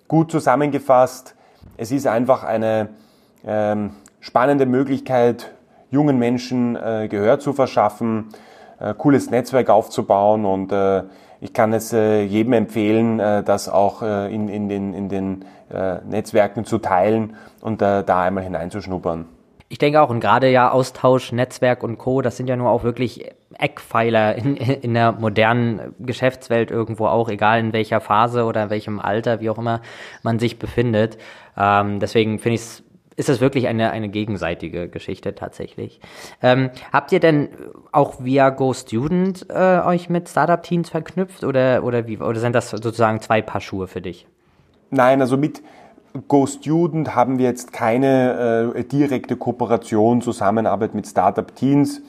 gut 0.06 0.31
zusammengefasst. 0.31 1.35
Es 1.79 1.91
ist 1.91 2.06
einfach 2.06 2.44
eine 2.44 2.91
ähm, 3.47 3.93
spannende 4.21 4.67
Möglichkeit, 4.67 5.53
jungen 5.91 6.19
Menschen 6.19 6.76
äh, 6.76 7.09
Gehör 7.09 7.41
zu 7.41 7.55
verschaffen 7.55 8.29
äh, 8.84 8.94
cooles 8.96 9.31
Netzwerk 9.31 9.70
aufzubauen 9.70 10.44
und 10.44 10.72
äh, 10.72 11.04
ich 11.40 11.52
kann 11.52 11.72
es 11.72 11.92
äh, 11.92 12.22
jedem 12.22 12.52
empfehlen, 12.52 13.20
äh, 13.20 13.42
das 13.42 13.69
auch 13.69 14.02
äh, 14.02 14.34
in, 14.34 14.48
in 14.48 14.69
den, 14.69 14.94
in 14.94 15.08
den 15.08 15.44
äh, 15.72 15.96
Netzwerken 16.04 16.64
zu 16.64 16.78
teilen 16.78 17.36
und 17.60 17.82
äh, 17.82 18.02
da 18.04 18.22
einmal 18.22 18.44
hineinzuschnuppern. 18.44 19.26
Ich 19.69 19.78
denke 19.78 20.00
auch, 20.00 20.10
und 20.10 20.20
gerade 20.20 20.50
ja 20.50 20.70
Austausch, 20.70 21.32
Netzwerk 21.32 21.82
und 21.82 21.98
Co., 21.98 22.22
das 22.22 22.36
sind 22.36 22.48
ja 22.48 22.56
nur 22.56 22.70
auch 22.70 22.84
wirklich 22.84 23.32
Eckpfeiler 23.58 24.36
in, 24.36 24.56
in 24.56 24.94
der 24.94 25.12
modernen 25.12 25.94
Geschäftswelt 25.98 26.70
irgendwo 26.70 27.06
auch, 27.06 27.28
egal 27.28 27.60
in 27.60 27.72
welcher 27.72 28.00
Phase 28.00 28.44
oder 28.44 28.64
in 28.64 28.70
welchem 28.70 29.00
Alter, 29.00 29.40
wie 29.40 29.50
auch 29.50 29.58
immer 29.58 29.80
man 30.22 30.38
sich 30.38 30.58
befindet. 30.58 31.19
Ähm, 31.56 31.98
deswegen 31.98 32.38
finde 32.38 32.54
ich 32.54 32.60
es 32.60 32.83
ist 33.16 33.28
das 33.28 33.40
wirklich 33.40 33.69
eine, 33.69 33.90
eine 33.90 34.08
gegenseitige 34.08 34.88
Geschichte 34.88 35.34
tatsächlich. 35.34 36.00
Ähm, 36.43 36.70
habt 36.93 37.12
ihr 37.12 37.20
denn 37.20 37.49
auch 37.93 38.25
via 38.25 38.50
Go 38.50 38.72
Student 38.72 39.46
äh, 39.49 39.81
euch 39.81 40.11
mit 40.11 40.28
Startup 40.28 40.62
Teams 40.62 40.90
verknüpft 40.90 41.44
oder, 41.44 41.84
oder 41.84 42.06
wie 42.06 42.19
oder 42.19 42.40
sind 42.40 42.55
das 42.55 42.70
sozusagen 42.70 43.20
zwei 43.20 43.43
Paar 43.43 43.61
Schuhe 43.61 43.87
für 43.87 44.00
dich? 44.00 44.26
Nein, 44.90 45.20
also 45.20 45.37
mit 45.37 45.62
Go 46.28 46.46
Student 46.46 47.14
haben 47.14 47.38
wir 47.38 47.46
jetzt 47.46 47.72
keine 47.72 48.72
äh, 48.75 48.84
direkte 48.84 49.37
Kooperation, 49.37 50.22
Zusammenarbeit 50.22 50.94
mit 50.94 51.06
Startup 51.06 51.55
Teams. 51.55 52.02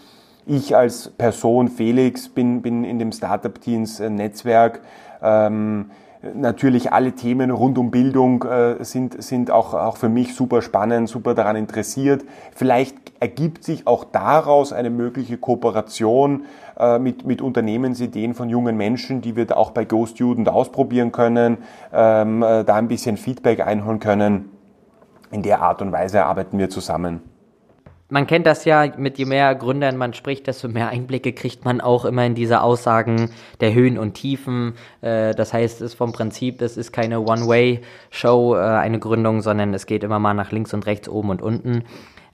Ich 0.45 0.75
als 0.75 1.09
Person 1.09 1.69
Felix 1.69 2.29
bin, 2.29 2.61
bin 2.61 2.83
in 2.83 2.99
dem 2.99 3.11
Startup 3.11 3.59
Teams 3.59 3.99
Netzwerk. 3.99 4.81
Ähm, 5.23 5.89
Natürlich 6.33 6.91
alle 6.91 7.11
Themen 7.11 7.51
rund 7.51 7.77
um 7.77 7.91
Bildung 7.91 8.43
äh, 8.43 8.83
sind, 8.83 9.21
sind 9.21 9.51
auch, 9.51 9.73
auch 9.73 9.97
für 9.97 10.09
mich 10.09 10.33
super 10.33 10.61
spannend, 10.61 11.09
super 11.09 11.35
daran 11.35 11.55
interessiert. 11.55 12.25
Vielleicht 12.55 12.95
ergibt 13.19 13.63
sich 13.63 13.85
auch 13.85 14.05
daraus 14.05 14.73
eine 14.73 14.89
mögliche 14.89 15.37
Kooperation 15.37 16.45
äh, 16.79 16.97
mit, 16.99 17.25
mit 17.25 17.41
Unternehmensideen 17.41 18.33
von 18.33 18.49
jungen 18.49 18.77
Menschen, 18.77 19.21
die 19.21 19.35
wir 19.35 19.55
auch 19.55 19.71
bei 19.71 19.85
Go 19.85 20.05
Student 20.05 20.49
ausprobieren 20.49 21.11
können, 21.11 21.59
ähm, 21.93 22.41
äh, 22.41 22.63
da 22.63 22.75
ein 22.75 22.87
bisschen 22.87 23.17
Feedback 23.17 23.65
einholen 23.65 23.99
können. 23.99 24.49
In 25.31 25.43
der 25.43 25.61
Art 25.61 25.81
und 25.81 25.91
Weise 25.91 26.25
arbeiten 26.25 26.57
wir 26.57 26.69
zusammen 26.69 27.34
man 28.09 28.27
kennt 28.27 28.45
das 28.45 28.65
ja, 28.65 28.91
mit 28.97 29.17
je 29.17 29.25
mehr 29.25 29.55
Gründern 29.55 29.97
man 29.97 30.13
spricht, 30.13 30.47
desto 30.47 30.67
mehr 30.67 30.89
Einblicke 30.89 31.33
kriegt 31.33 31.65
man 31.65 31.81
auch 31.81 32.05
immer 32.05 32.25
in 32.25 32.35
diese 32.35 32.61
Aussagen 32.61 33.31
der 33.61 33.73
Höhen 33.73 33.97
und 33.97 34.13
Tiefen. 34.13 34.75
Äh, 35.01 35.33
das 35.33 35.53
heißt, 35.53 35.81
es 35.81 35.93
ist 35.93 35.93
vom 35.95 36.11
Prinzip, 36.11 36.61
es 36.61 36.77
ist 36.77 36.91
keine 36.91 37.21
One-Way-Show, 37.21 38.55
äh, 38.55 38.59
eine 38.59 38.99
Gründung, 38.99 39.41
sondern 39.41 39.73
es 39.73 39.87
geht 39.87 40.03
immer 40.03 40.19
mal 40.19 40.35
nach 40.35 40.51
links 40.51 40.73
und 40.73 40.85
rechts, 40.85 41.09
oben 41.09 41.31
und 41.31 41.41
unten. 41.41 41.83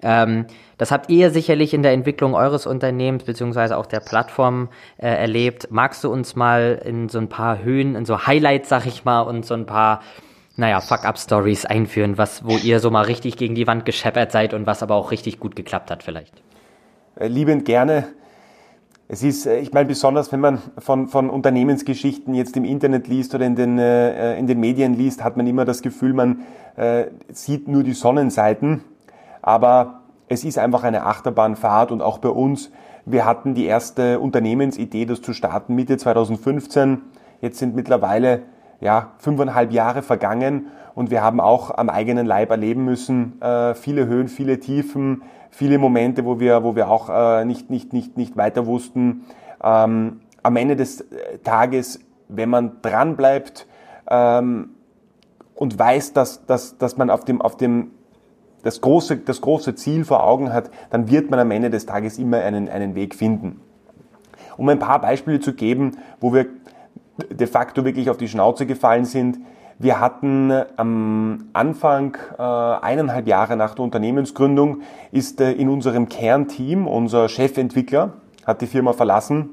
Ähm, 0.03 0.45
das 0.77 0.91
habt 0.91 1.09
ihr 1.09 1.29
sicherlich 1.29 1.73
in 1.73 1.83
der 1.83 1.93
Entwicklung 1.93 2.33
eures 2.33 2.65
Unternehmens 2.65 3.23
beziehungsweise 3.23 3.77
auch 3.77 3.85
der 3.85 3.99
Plattform 3.99 4.69
äh, 4.97 5.07
erlebt. 5.07 5.67
Magst 5.69 6.03
du 6.03 6.11
uns 6.11 6.35
mal 6.35 6.81
in 6.83 7.07
so 7.07 7.19
ein 7.19 7.29
paar 7.29 7.63
Höhen, 7.63 7.95
in 7.95 8.05
so 8.05 8.25
Highlights, 8.25 8.67
sag 8.67 8.87
ich 8.87 9.05
mal, 9.05 9.21
und 9.21 9.45
so 9.45 9.53
ein 9.53 9.67
paar 9.67 10.01
naja, 10.55 10.81
Fuck-Up-Stories 10.81 11.65
einführen, 11.65 12.17
was, 12.17 12.45
wo 12.45 12.57
ihr 12.57 12.79
so 12.79 12.91
mal 12.91 13.05
richtig 13.05 13.37
gegen 13.37 13.55
die 13.55 13.67
Wand 13.67 13.85
gescheppert 13.85 14.31
seid 14.31 14.53
und 14.53 14.67
was 14.67 14.83
aber 14.83 14.95
auch 14.95 15.11
richtig 15.11 15.39
gut 15.39 15.55
geklappt 15.55 15.89
hat 15.91 16.03
vielleicht? 16.03 16.41
Äh, 17.15 17.27
liebend 17.27 17.65
gerne. 17.65 18.07
Es 19.07 19.23
ist, 19.23 19.45
äh, 19.45 19.59
ich 19.59 19.73
meine, 19.73 19.87
besonders 19.87 20.31
wenn 20.31 20.39
man 20.39 20.61
von, 20.77 21.07
von 21.07 21.29
Unternehmensgeschichten 21.29 22.33
jetzt 22.33 22.55
im 22.57 22.65
Internet 22.65 23.07
liest 23.07 23.33
oder 23.33 23.45
in 23.45 23.55
den, 23.55 23.79
äh, 23.79 24.37
in 24.37 24.47
den 24.47 24.59
Medien 24.59 24.93
liest, 24.93 25.23
hat 25.23 25.37
man 25.37 25.47
immer 25.47 25.65
das 25.65 25.81
Gefühl, 25.81 26.13
man 26.13 26.43
sieht 27.27 27.67
nur 27.67 27.83
die 27.83 27.91
Sonnenseiten. 27.91 28.81
Aber 29.41 30.03
es 30.29 30.45
ist 30.45 30.57
einfach 30.57 30.83
eine 30.83 31.05
Achterbahnfahrt 31.05 31.91
und 31.91 32.01
auch 32.01 32.19
bei 32.19 32.29
uns. 32.29 32.71
Wir 33.05 33.25
hatten 33.25 33.55
die 33.55 33.65
erste 33.65 34.21
Unternehmensidee, 34.21 35.05
das 35.05 35.21
zu 35.21 35.33
starten 35.33 35.75
Mitte 35.75 35.97
2015. 35.97 37.01
Jetzt 37.41 37.59
sind 37.59 37.75
mittlerweile 37.75 38.43
ja, 38.81 39.11
fünfeinhalb 39.19 39.71
Jahre 39.71 40.01
vergangen 40.01 40.67
und 40.95 41.11
wir 41.11 41.23
haben 41.23 41.39
auch 41.39 41.77
am 41.77 41.89
eigenen 41.89 42.25
Leib 42.25 42.49
erleben 42.49 42.83
müssen, 42.83 43.41
äh, 43.41 43.73
viele 43.75 44.07
Höhen, 44.07 44.27
viele 44.27 44.59
Tiefen, 44.59 45.23
viele 45.49 45.77
Momente, 45.77 46.25
wo 46.25 46.39
wir, 46.39 46.63
wo 46.63 46.75
wir 46.75 46.89
auch 46.89 47.09
äh, 47.09 47.45
nicht, 47.45 47.69
nicht, 47.69 47.93
nicht, 47.93 48.17
nicht 48.17 48.35
weiter 48.35 48.65
wussten. 48.65 49.25
Ähm, 49.63 50.21
am 50.43 50.55
Ende 50.55 50.75
des 50.75 51.05
Tages, 51.43 51.99
wenn 52.27 52.49
man 52.49 52.81
dranbleibt 52.81 53.67
ähm, 54.09 54.71
und 55.55 55.77
weiß, 55.77 56.13
dass, 56.13 56.45
dass, 56.45 56.77
dass 56.77 56.97
man 56.97 57.09
auf 57.09 57.23
dem, 57.23 57.41
auf 57.41 57.57
dem 57.57 57.91
das 58.63 58.81
große, 58.81 59.17
das 59.17 59.41
große 59.41 59.75
Ziel 59.75 60.05
vor 60.05 60.23
Augen 60.23 60.53
hat, 60.53 60.71
dann 60.89 61.09
wird 61.09 61.29
man 61.29 61.39
am 61.39 61.51
Ende 61.51 61.69
des 61.69 61.85
Tages 61.85 62.17
immer 62.17 62.39
einen, 62.39 62.69
einen 62.69 62.95
Weg 62.95 63.15
finden. 63.15 63.61
Um 64.57 64.69
ein 64.69 64.79
paar 64.79 65.01
Beispiele 65.01 65.39
zu 65.39 65.53
geben, 65.53 65.97
wo 66.19 66.33
wir 66.33 66.45
de 67.29 67.47
facto 67.47 67.85
wirklich 67.85 68.09
auf 68.09 68.17
die 68.17 68.27
Schnauze 68.27 68.65
gefallen 68.65 69.05
sind. 69.05 69.39
Wir 69.79 69.99
hatten 69.99 70.53
am 70.77 71.45
Anfang, 71.53 72.15
äh, 72.37 72.41
eineinhalb 72.41 73.27
Jahre 73.27 73.57
nach 73.57 73.73
der 73.73 73.83
Unternehmensgründung, 73.83 74.81
ist 75.11 75.41
äh, 75.41 75.51
in 75.53 75.69
unserem 75.69 76.07
Kernteam 76.07 76.87
unser 76.87 77.27
Chefentwickler, 77.29 78.13
hat 78.45 78.61
die 78.61 78.67
Firma 78.67 78.93
verlassen 78.93 79.49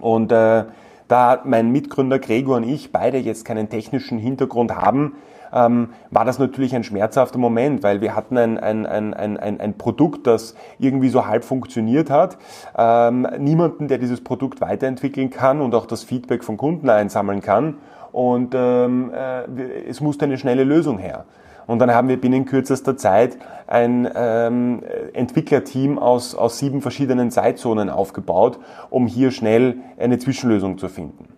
und 0.00 0.32
äh, 0.32 0.64
da 1.08 1.40
mein 1.44 1.70
Mitgründer 1.72 2.18
Gregor 2.18 2.56
und 2.56 2.64
ich 2.64 2.90
beide 2.90 3.18
jetzt 3.18 3.44
keinen 3.44 3.68
technischen 3.68 4.18
Hintergrund 4.18 4.74
haben, 4.74 5.16
ähm, 5.54 5.90
war 6.10 6.24
das 6.24 6.38
natürlich 6.38 6.74
ein 6.74 6.84
schmerzhafter 6.84 7.38
Moment, 7.38 7.82
weil 7.82 8.00
wir 8.00 8.14
hatten 8.16 8.36
ein, 8.36 8.58
ein, 8.58 8.84
ein, 8.84 9.14
ein, 9.14 9.60
ein 9.60 9.78
Produkt, 9.78 10.26
das 10.26 10.54
irgendwie 10.78 11.08
so 11.08 11.26
halb 11.26 11.44
funktioniert 11.44 12.10
hat, 12.10 12.36
ähm, 12.76 13.26
niemanden, 13.38 13.88
der 13.88 13.98
dieses 13.98 14.22
Produkt 14.22 14.60
weiterentwickeln 14.60 15.30
kann 15.30 15.60
und 15.60 15.74
auch 15.74 15.86
das 15.86 16.02
Feedback 16.02 16.44
von 16.44 16.56
Kunden 16.56 16.90
einsammeln 16.90 17.40
kann 17.40 17.78
und 18.12 18.54
ähm, 18.56 19.10
äh, 19.12 19.88
es 19.88 20.00
musste 20.00 20.24
eine 20.24 20.38
schnelle 20.38 20.64
Lösung 20.64 20.98
her. 20.98 21.24
Und 21.66 21.78
dann 21.78 21.92
haben 21.92 22.08
wir 22.08 22.20
binnen 22.20 22.44
kürzester 22.44 22.96
Zeit 22.96 23.38
ein 23.66 24.08
ähm, 24.14 24.82
Entwicklerteam 25.14 25.98
aus, 25.98 26.34
aus 26.34 26.58
sieben 26.58 26.82
verschiedenen 26.82 27.30
Zeitzonen 27.30 27.88
aufgebaut, 27.88 28.58
um 28.90 29.06
hier 29.06 29.30
schnell 29.30 29.78
eine 29.98 30.18
Zwischenlösung 30.18 30.78
zu 30.78 30.88
finden. 30.88 31.28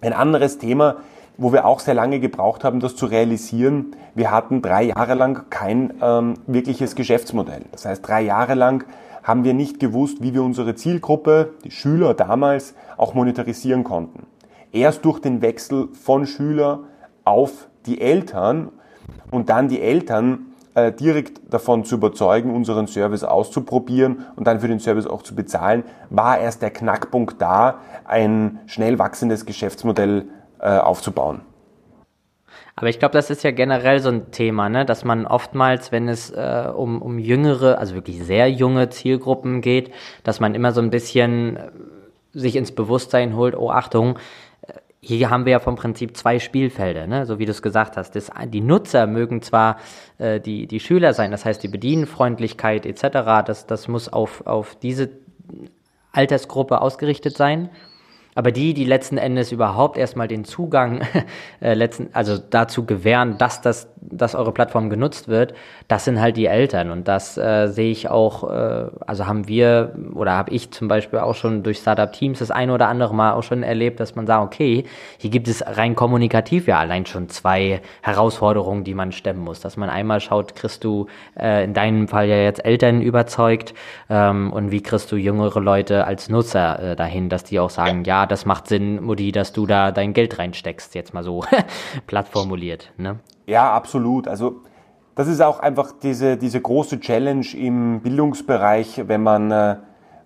Ein 0.00 0.12
anderes 0.12 0.58
Thema 0.58 0.96
wo 1.38 1.52
wir 1.52 1.66
auch 1.66 1.80
sehr 1.80 1.94
lange 1.94 2.20
gebraucht 2.20 2.64
haben, 2.64 2.80
das 2.80 2.96
zu 2.96 3.06
realisieren. 3.06 3.92
Wir 4.14 4.30
hatten 4.30 4.62
drei 4.62 4.84
Jahre 4.84 5.14
lang 5.14 5.50
kein 5.50 5.94
ähm, 6.00 6.34
wirkliches 6.46 6.94
Geschäftsmodell. 6.94 7.64
Das 7.72 7.84
heißt, 7.84 8.06
drei 8.06 8.22
Jahre 8.22 8.54
lang 8.54 8.84
haben 9.22 9.44
wir 9.44 9.54
nicht 9.54 9.80
gewusst, 9.80 10.22
wie 10.22 10.34
wir 10.34 10.42
unsere 10.42 10.74
Zielgruppe, 10.74 11.54
die 11.64 11.70
Schüler 11.70 12.14
damals, 12.14 12.74
auch 12.96 13.14
monetarisieren 13.14 13.84
konnten. 13.84 14.26
Erst 14.72 15.04
durch 15.04 15.20
den 15.20 15.42
Wechsel 15.42 15.88
von 15.92 16.26
Schüler 16.26 16.84
auf 17.24 17.68
die 17.86 18.00
Eltern 18.00 18.70
und 19.30 19.48
dann 19.48 19.68
die 19.68 19.80
Eltern 19.80 20.52
äh, 20.74 20.92
direkt 20.92 21.40
davon 21.52 21.84
zu 21.84 21.96
überzeugen, 21.96 22.54
unseren 22.54 22.86
Service 22.86 23.24
auszuprobieren 23.24 24.26
und 24.36 24.46
dann 24.46 24.60
für 24.60 24.68
den 24.68 24.78
Service 24.78 25.06
auch 25.06 25.22
zu 25.22 25.34
bezahlen, 25.34 25.84
war 26.10 26.38
erst 26.38 26.62
der 26.62 26.70
Knackpunkt 26.70 27.40
da, 27.40 27.78
ein 28.04 28.60
schnell 28.66 28.98
wachsendes 28.98 29.46
Geschäftsmodell 29.46 30.28
äh, 30.60 30.78
aufzubauen. 30.78 31.42
Aber 32.78 32.90
ich 32.90 32.98
glaube, 32.98 33.14
das 33.14 33.30
ist 33.30 33.42
ja 33.42 33.52
generell 33.52 34.00
so 34.00 34.10
ein 34.10 34.30
Thema, 34.30 34.68
ne? 34.68 34.84
dass 34.84 35.02
man 35.02 35.26
oftmals, 35.26 35.92
wenn 35.92 36.08
es 36.08 36.30
äh, 36.30 36.70
um, 36.74 37.00
um 37.00 37.18
jüngere, 37.18 37.78
also 37.78 37.94
wirklich 37.94 38.22
sehr 38.22 38.50
junge 38.50 38.90
Zielgruppen 38.90 39.62
geht, 39.62 39.92
dass 40.24 40.40
man 40.40 40.54
immer 40.54 40.72
so 40.72 40.82
ein 40.82 40.90
bisschen 40.90 41.56
äh, 41.56 41.70
sich 42.34 42.54
ins 42.54 42.72
Bewusstsein 42.72 43.34
holt, 43.34 43.56
oh 43.56 43.70
Achtung, 43.70 44.18
äh, 44.60 44.74
hier 45.00 45.30
haben 45.30 45.46
wir 45.46 45.52
ja 45.52 45.58
vom 45.58 45.76
Prinzip 45.76 46.18
zwei 46.18 46.38
Spielfelder, 46.38 47.06
ne? 47.06 47.24
so 47.24 47.38
wie 47.38 47.46
du 47.46 47.50
es 47.50 47.62
gesagt 47.62 47.96
hast. 47.96 48.14
Das, 48.14 48.30
die 48.48 48.60
Nutzer 48.60 49.06
mögen 49.06 49.40
zwar 49.40 49.78
äh, 50.18 50.38
die, 50.38 50.66
die 50.66 50.80
Schüler 50.80 51.14
sein, 51.14 51.30
das 51.30 51.46
heißt 51.46 51.62
die 51.62 51.68
Bedienfreundlichkeit 51.68 52.84
etc., 52.84 53.08
das, 53.46 53.66
das 53.66 53.88
muss 53.88 54.12
auf, 54.12 54.46
auf 54.46 54.74
diese 54.74 55.08
Altersgruppe 56.12 56.82
ausgerichtet 56.82 57.38
sein. 57.38 57.70
Aber 58.36 58.52
die, 58.52 58.74
die 58.74 58.84
letzten 58.84 59.16
Endes 59.16 59.50
überhaupt 59.50 59.96
erstmal 59.96 60.28
den 60.28 60.44
Zugang 60.44 61.00
äh, 61.60 61.72
letzten, 61.72 62.10
also 62.12 62.36
dazu 62.38 62.84
gewähren, 62.84 63.38
dass 63.38 63.62
das, 63.62 63.88
dass 64.10 64.34
eure 64.34 64.52
Plattform 64.52 64.90
genutzt 64.90 65.28
wird, 65.28 65.54
das 65.88 66.04
sind 66.04 66.20
halt 66.20 66.36
die 66.36 66.46
Eltern. 66.46 66.90
Und 66.90 67.08
das 67.08 67.36
äh, 67.36 67.68
sehe 67.68 67.90
ich 67.90 68.08
auch, 68.08 68.50
äh, 68.50 68.86
also 69.06 69.26
haben 69.26 69.48
wir 69.48 69.94
oder 70.14 70.32
habe 70.32 70.50
ich 70.50 70.70
zum 70.70 70.88
Beispiel 70.88 71.18
auch 71.18 71.34
schon 71.34 71.62
durch 71.62 71.78
Startup 71.78 72.10
Teams 72.12 72.38
das 72.38 72.50
eine 72.50 72.72
oder 72.72 72.88
andere 72.88 73.14
Mal 73.14 73.32
auch 73.32 73.42
schon 73.42 73.62
erlebt, 73.62 74.00
dass 74.00 74.14
man 74.14 74.26
sagt, 74.26 74.44
okay, 74.44 74.84
hier 75.18 75.30
gibt 75.30 75.48
es 75.48 75.64
rein 75.66 75.94
kommunikativ 75.94 76.66
ja 76.66 76.78
allein 76.78 77.06
schon 77.06 77.28
zwei 77.28 77.80
Herausforderungen, 78.02 78.84
die 78.84 78.94
man 78.94 79.12
stemmen 79.12 79.40
muss. 79.40 79.60
Dass 79.60 79.76
man 79.76 79.90
einmal 79.90 80.20
schaut, 80.20 80.54
kriegst 80.54 80.84
du 80.84 81.06
äh, 81.38 81.64
in 81.64 81.74
deinem 81.74 82.08
Fall 82.08 82.28
ja 82.28 82.36
jetzt 82.36 82.64
Eltern 82.64 83.00
überzeugt 83.00 83.74
ähm, 84.08 84.52
und 84.52 84.70
wie 84.70 84.82
kriegst 84.82 85.10
du 85.12 85.16
jüngere 85.16 85.60
Leute 85.60 86.06
als 86.06 86.28
Nutzer 86.28 86.92
äh, 86.92 86.96
dahin, 86.96 87.28
dass 87.28 87.44
die 87.44 87.60
auch 87.60 87.70
sagen, 87.70 88.04
ja, 88.04 88.26
das 88.26 88.46
macht 88.46 88.68
Sinn, 88.68 89.02
Mutti, 89.02 89.32
dass 89.32 89.52
du 89.52 89.66
da 89.66 89.92
dein 89.92 90.12
Geld 90.12 90.38
reinsteckst, 90.38 90.94
jetzt 90.94 91.14
mal 91.14 91.22
so 91.22 91.44
platt 92.06 92.28
formuliert. 92.28 92.92
Ne? 92.96 93.18
Ja, 93.46 93.72
absolut. 93.72 94.28
Also 94.28 94.62
das 95.14 95.28
ist 95.28 95.40
auch 95.40 95.60
einfach 95.60 95.92
diese, 96.02 96.36
diese 96.36 96.60
große 96.60 97.00
Challenge 97.00 97.46
im 97.54 98.00
Bildungsbereich, 98.00 99.04
wenn 99.06 99.22
man 99.22 99.50
äh, 99.50 99.76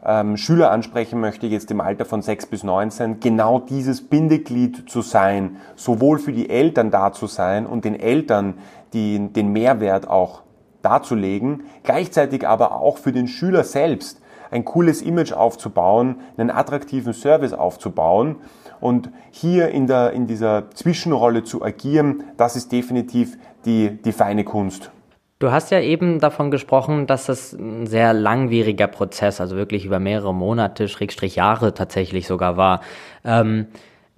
ähm, 0.05 0.37
Schüler 0.37 0.71
ansprechen 0.71 1.21
möchte, 1.21 1.47
jetzt 1.47 1.71
im 1.71 1.81
Alter 1.81 2.05
von 2.05 2.23
6 2.23 2.47
bis 2.47 2.65
19, 2.65 3.21
genau 3.21 3.61
dieses 3.61 4.09
Bindeglied 4.09 4.89
zu 4.91 5.03
sein, 5.03 5.59
sowohl 5.77 6.19
für 6.19 6.33
die 6.33 6.49
Eltern 6.49 6.91
da 6.91 7.13
zu 7.13 7.27
sein 7.27 7.67
und 7.67 7.85
den 7.85 7.99
Eltern 7.99 8.55
die, 8.93 9.29
den 9.29 9.53
Mehrwert 9.53 10.09
auch 10.09 10.43
darzulegen, 10.83 11.65
gleichzeitig 11.83 12.49
aber 12.49 12.81
auch 12.81 12.97
für 12.97 13.13
den 13.13 13.29
Schüler 13.29 13.65
selbst 13.65 14.21
ein 14.51 14.65
cooles 14.65 15.03
Image 15.03 15.33
aufzubauen, 15.33 16.17
einen 16.37 16.51
attraktiven 16.51 17.13
Service 17.13 17.53
aufzubauen. 17.53 18.37
Und 18.81 19.11
hier 19.31 19.69
in, 19.69 19.87
der, 19.87 20.13
in 20.13 20.27
dieser 20.27 20.71
Zwischenrolle 20.71 21.45
zu 21.45 21.63
agieren, 21.63 22.25
das 22.37 22.57
ist 22.57 22.73
definitiv 22.73 23.37
die, 23.65 23.99
die 24.03 24.13
feine 24.13 24.45
Kunst. 24.45 24.91
Du 25.39 25.51
hast 25.51 25.71
ja 25.71 25.81
eben 25.81 26.21
davon 26.21 26.51
gesprochen, 26.51 27.07
dass 27.07 27.27
das 27.27 27.55
ein 27.55 27.87
sehr 27.87 28.13
langwieriger 28.13 28.87
Prozess, 28.87 29.41
also 29.41 29.57
wirklich 29.57 29.87
über 29.87 29.99
mehrere 29.99 30.35
Monate, 30.35 30.87
Schrägstrich 30.87 31.37
Jahre 31.37 31.73
tatsächlich 31.73 32.27
sogar 32.27 32.59
war. 32.59 32.83
Ähm, 33.25 33.69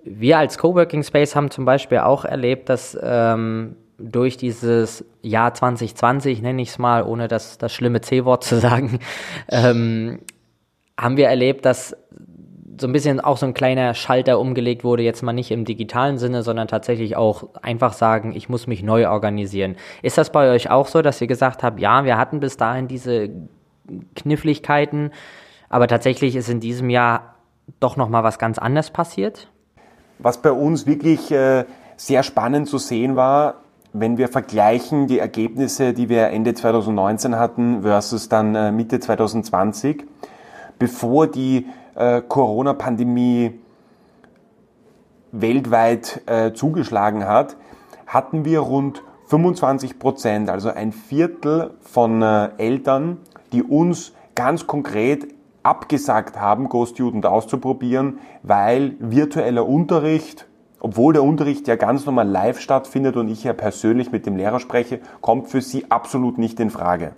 wir 0.04 0.38
als 0.38 0.58
Coworking 0.58 1.04
Space 1.04 1.36
haben 1.36 1.50
zum 1.50 1.64
Beispiel 1.64 1.98
auch 1.98 2.24
erlebt, 2.24 2.68
dass 2.68 2.98
ähm, 3.00 3.76
durch 3.98 4.36
dieses 4.36 5.04
Jahr 5.22 5.54
2020, 5.54 6.42
nenne 6.42 6.60
ich 6.60 6.70
es 6.70 6.78
mal, 6.78 7.04
ohne 7.04 7.28
das, 7.28 7.56
das 7.56 7.72
schlimme 7.72 8.00
C-Wort 8.00 8.42
zu 8.42 8.58
sagen, 8.58 8.98
ähm, 9.48 10.18
haben 10.98 11.16
wir 11.16 11.28
erlebt, 11.28 11.64
dass 11.64 11.96
so 12.82 12.86
ein 12.86 12.92
bisschen 12.92 13.20
auch 13.20 13.38
so 13.38 13.46
ein 13.46 13.54
kleiner 13.54 13.94
Schalter 13.94 14.38
umgelegt 14.38 14.84
wurde, 14.84 15.02
jetzt 15.02 15.22
mal 15.22 15.32
nicht 15.32 15.50
im 15.50 15.64
digitalen 15.64 16.18
Sinne, 16.18 16.42
sondern 16.42 16.68
tatsächlich 16.68 17.16
auch 17.16 17.44
einfach 17.62 17.94
sagen, 17.94 18.34
ich 18.34 18.50
muss 18.50 18.66
mich 18.66 18.82
neu 18.82 19.08
organisieren. 19.08 19.76
Ist 20.02 20.18
das 20.18 20.30
bei 20.30 20.50
euch 20.50 20.68
auch 20.68 20.88
so, 20.88 21.00
dass 21.00 21.20
ihr 21.20 21.26
gesagt 21.26 21.62
habt, 21.62 21.80
ja, 21.80 22.04
wir 22.04 22.18
hatten 22.18 22.40
bis 22.40 22.58
dahin 22.58 22.88
diese 22.88 23.30
Kniffligkeiten, 24.14 25.12
aber 25.70 25.88
tatsächlich 25.88 26.36
ist 26.36 26.50
in 26.50 26.60
diesem 26.60 26.90
Jahr 26.90 27.36
doch 27.80 27.96
noch 27.96 28.10
mal 28.10 28.24
was 28.24 28.38
ganz 28.38 28.58
anderes 28.58 28.90
passiert? 28.90 29.48
Was 30.18 30.42
bei 30.42 30.52
uns 30.52 30.86
wirklich 30.86 31.30
äh, 31.30 31.64
sehr 31.96 32.22
spannend 32.22 32.68
zu 32.68 32.78
sehen 32.78 33.16
war, 33.16 33.62
wenn 33.92 34.18
wir 34.18 34.28
vergleichen 34.28 35.06
die 35.06 35.18
Ergebnisse, 35.18 35.92
die 35.92 36.08
wir 36.08 36.28
Ende 36.28 36.54
2019 36.54 37.36
hatten 37.36 37.82
versus 37.82 38.28
dann 38.28 38.54
äh, 38.54 38.72
Mitte 38.72 39.00
2020, 39.00 40.04
bevor 40.78 41.26
die 41.26 41.66
äh, 41.94 42.22
Corona-Pandemie 42.22 43.58
weltweit 45.32 46.22
äh, 46.26 46.52
zugeschlagen 46.52 47.26
hat, 47.26 47.56
hatten 48.06 48.44
wir 48.44 48.60
rund 48.60 49.02
25 49.26 49.98
Prozent, 49.98 50.50
also 50.50 50.68
ein 50.68 50.92
Viertel 50.92 51.70
von 51.80 52.20
Eltern, 52.20 53.16
die 53.52 53.62
uns 53.62 54.12
ganz 54.34 54.66
konkret 54.66 55.28
abgesagt 55.62 56.38
haben, 56.38 56.68
GoStudent 56.68 57.24
auszuprobieren, 57.24 58.18
weil 58.42 58.94
virtueller 58.98 59.66
Unterricht 59.66 60.46
obwohl 60.84 61.12
der 61.12 61.22
Unterricht 61.22 61.68
ja 61.68 61.76
ganz 61.76 62.06
normal 62.06 62.26
live 62.26 62.58
stattfindet 62.58 63.16
und 63.16 63.28
ich 63.28 63.44
ja 63.44 63.52
persönlich 63.52 64.10
mit 64.10 64.26
dem 64.26 64.36
Lehrer 64.36 64.58
spreche, 64.58 64.98
kommt 65.20 65.46
für 65.46 65.60
sie 65.60 65.88
absolut 65.92 66.38
nicht 66.38 66.58
in 66.58 66.70
Frage. 66.70 67.12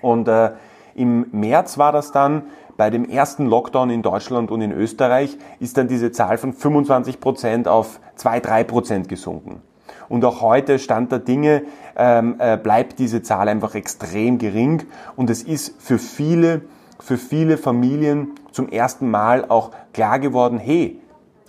Und 0.00 0.28
äh, 0.28 0.52
im 0.94 1.26
März 1.32 1.76
war 1.78 1.90
das 1.90 2.12
dann, 2.12 2.44
bei 2.78 2.90
dem 2.90 3.04
ersten 3.10 3.46
Lockdown 3.46 3.90
in 3.90 4.02
Deutschland 4.02 4.52
und 4.52 4.62
in 4.62 4.70
Österreich, 4.72 5.36
ist 5.58 5.76
dann 5.76 5.88
diese 5.88 6.12
Zahl 6.12 6.38
von 6.38 6.52
25 6.52 7.18
Prozent 7.20 7.66
auf 7.66 7.98
2-3 8.16 8.64
Prozent 8.64 9.08
gesunken. 9.08 9.60
Und 10.08 10.24
auch 10.24 10.40
heute, 10.40 10.78
Stand 10.78 11.10
der 11.10 11.18
Dinge, 11.18 11.64
ähm, 11.96 12.36
äh, 12.38 12.56
bleibt 12.56 13.00
diese 13.00 13.20
Zahl 13.20 13.48
einfach 13.48 13.74
extrem 13.74 14.38
gering. 14.38 14.84
Und 15.16 15.28
es 15.28 15.42
ist 15.42 15.74
für 15.82 15.98
viele, 15.98 16.62
für 17.00 17.18
viele 17.18 17.58
Familien 17.58 18.30
zum 18.52 18.68
ersten 18.68 19.10
Mal 19.10 19.44
auch 19.48 19.72
klar 19.92 20.20
geworden, 20.20 20.58
hey, 20.58 21.00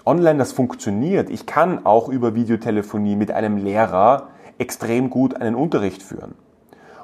online 0.05 0.39
das 0.39 0.51
funktioniert. 0.51 1.29
Ich 1.29 1.45
kann 1.45 1.85
auch 1.85 2.09
über 2.09 2.33
Videotelefonie 2.33 3.15
mit 3.15 3.29
einem 3.29 3.57
Lehrer 3.57 4.29
extrem 4.57 5.11
gut 5.11 5.39
einen 5.39 5.53
Unterricht 5.53 6.01
führen. 6.01 6.33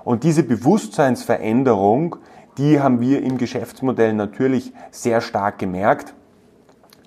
Und 0.03 0.24
diese 0.24 0.41
Bewusstseinsveränderung, 0.44 2.17
die 2.57 2.79
haben 2.79 3.01
wir 3.01 3.21
im 3.24 3.38
Geschäftsmodell 3.38 4.13
natürlich 4.13 4.74
sehr 4.91 5.21
stark 5.21 5.59
gemerkt. 5.59 6.13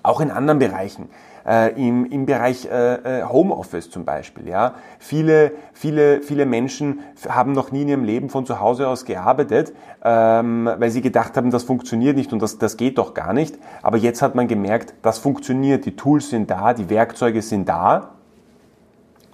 Auch 0.03 0.21
in 0.21 0.31
anderen 0.31 0.59
Bereichen. 0.59 1.09
Äh, 1.49 1.87
im, 1.87 2.05
im 2.05 2.25
Bereich 2.25 2.65
äh, 2.65 3.21
äh, 3.21 3.23
Homeoffice 3.23 3.89
zum 3.89 4.05
Beispiel. 4.05 4.47
Ja, 4.47 4.75
viele, 4.99 5.53
viele, 5.73 6.21
viele 6.21 6.45
Menschen 6.45 6.99
haben 7.27 7.53
noch 7.53 7.71
nie 7.71 7.81
in 7.81 7.89
ihrem 7.89 8.03
Leben 8.03 8.29
von 8.29 8.45
zu 8.45 8.59
Hause 8.59 8.87
aus 8.87 9.05
gearbeitet, 9.05 9.73
ähm, 10.03 10.69
weil 10.77 10.91
sie 10.91 11.01
gedacht 11.01 11.37
haben, 11.37 11.49
das 11.49 11.63
funktioniert 11.63 12.17
nicht 12.17 12.33
und 12.33 12.41
das, 12.41 12.59
das 12.59 12.77
geht 12.77 12.97
doch 12.97 13.13
gar 13.13 13.33
nicht. 13.33 13.57
Aber 13.81 13.97
jetzt 13.97 14.21
hat 14.21 14.35
man 14.35 14.47
gemerkt, 14.47 14.93
das 15.01 15.17
funktioniert. 15.17 15.85
Die 15.85 15.95
Tools 15.95 16.29
sind 16.29 16.51
da, 16.51 16.73
die 16.73 16.89
Werkzeuge 16.89 17.41
sind 17.41 17.67
da. 17.67 18.11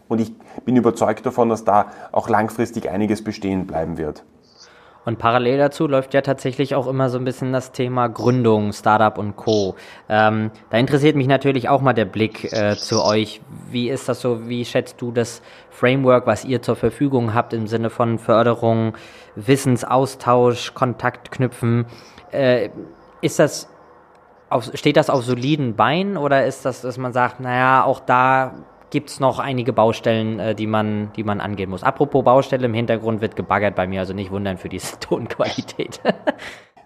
Und 0.08 0.22
ich 0.22 0.34
bin 0.64 0.76
überzeugt 0.76 1.26
davon, 1.26 1.50
dass 1.50 1.66
da 1.66 1.88
auch 2.12 2.30
langfristig 2.30 2.90
einiges 2.90 3.24
bestehen 3.24 3.66
bleiben 3.66 3.98
wird. 3.98 4.24
Und 5.06 5.20
parallel 5.20 5.60
dazu 5.60 5.88
läuft 5.88 6.14
ja 6.16 6.22
tatsächlich 6.22 6.74
auch 6.74 6.88
immer 6.88 7.10
so 7.10 7.20
ein 7.20 7.26
bisschen 7.26 7.54
das 7.54 7.72
Thema 7.72 8.08
Gründung, 8.08 8.74
Startup 8.74 9.18
und 9.18 9.36
Co. 9.36 9.76
Ähm, 10.10 10.52
da 10.72 10.78
interessiert 10.78 11.16
mich 11.16 11.28
natürlich 11.28 11.70
auch 11.70 11.82
mal 11.82 11.94
der 11.94 12.06
Blick 12.06 12.52
äh, 12.52 12.76
zu 12.76 13.04
euch. 13.04 13.40
Wie 13.70 13.90
ist 13.90 14.10
das 14.10 14.22
so? 14.22 14.50
Wie 14.50 14.66
schätzt 14.66 15.00
du 15.02 15.12
das 15.12 15.44
Framework, 15.70 16.26
was 16.26 16.44
ihr 16.44 16.62
zur 16.62 16.76
Verfügung 16.76 17.36
habt 17.36 17.54
im 17.54 17.68
Sinne 17.68 17.92
von 17.92 18.18
Förderung, 18.18 18.96
Wissensaustausch, 19.36 20.74
Kontakt 20.74 21.32
knüpfen? 21.32 21.86
Äh, 22.32 22.70
ist 23.22 23.38
das 23.38 23.70
auf, 24.50 24.72
steht 24.74 24.98
das 24.98 25.10
auf 25.10 25.24
soliden 25.24 25.76
Beinen 25.76 26.18
oder 26.18 26.46
ist 26.46 26.66
das, 26.66 26.82
dass 26.82 26.98
man 26.98 27.14
sagt, 27.14 27.40
naja, 27.40 27.84
auch 27.84 28.00
da 28.00 28.54
gibt 28.96 29.10
es 29.10 29.20
noch 29.20 29.40
einige 29.40 29.74
Baustellen, 29.74 30.40
äh, 30.40 30.56
die, 30.56 30.68
man, 30.68 31.12
die 31.18 31.26
man 31.26 31.42
angehen 31.42 31.70
muss. 31.70 31.84
Apropos 31.84 32.24
Baustelle, 32.24 32.66
im 32.66 32.74
Hintergrund 32.74 33.20
wird 33.20 33.36
gebaggert 33.36 33.76
bei 33.76 33.88
mir, 33.88 34.00
also 34.00 34.14
nicht 34.14 34.32
wundern 34.32 34.58
für 34.58 34.70
diese 34.70 34.98
Tonqualität. 35.02 36.00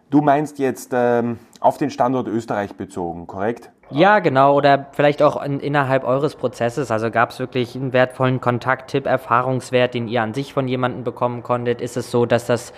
du 0.09 0.21
meinst 0.21 0.57
jetzt 0.57 0.89
ähm, 0.91 1.37
auf 1.59 1.77
den 1.77 1.91
Standort 1.91 2.27
Österreich 2.27 2.73
bezogen, 2.73 3.27
korrekt? 3.27 3.69
Ja, 3.91 4.19
genau. 4.19 4.55
Oder 4.55 4.87
vielleicht 4.91 5.23
auch 5.23 5.41
in, 5.41 5.59
innerhalb 5.59 6.03
eures 6.03 6.35
Prozesses. 6.35 6.91
Also 6.91 7.09
gab 7.09 7.31
es 7.31 7.39
wirklich 7.39 7.75
einen 7.75 7.91
wertvollen 7.91 8.39
Kontakt, 8.39 8.91
Tipp, 8.91 9.07
Erfahrungswert, 9.07 9.95
den 9.95 10.07
ihr 10.07 10.21
an 10.21 10.33
sich 10.33 10.53
von 10.53 10.67
jemandem 10.67 11.03
bekommen 11.03 11.41
konntet? 11.41 11.81
Ist 11.81 11.97
es 11.97 12.11
so, 12.11 12.27
dass 12.27 12.45
das, 12.45 12.71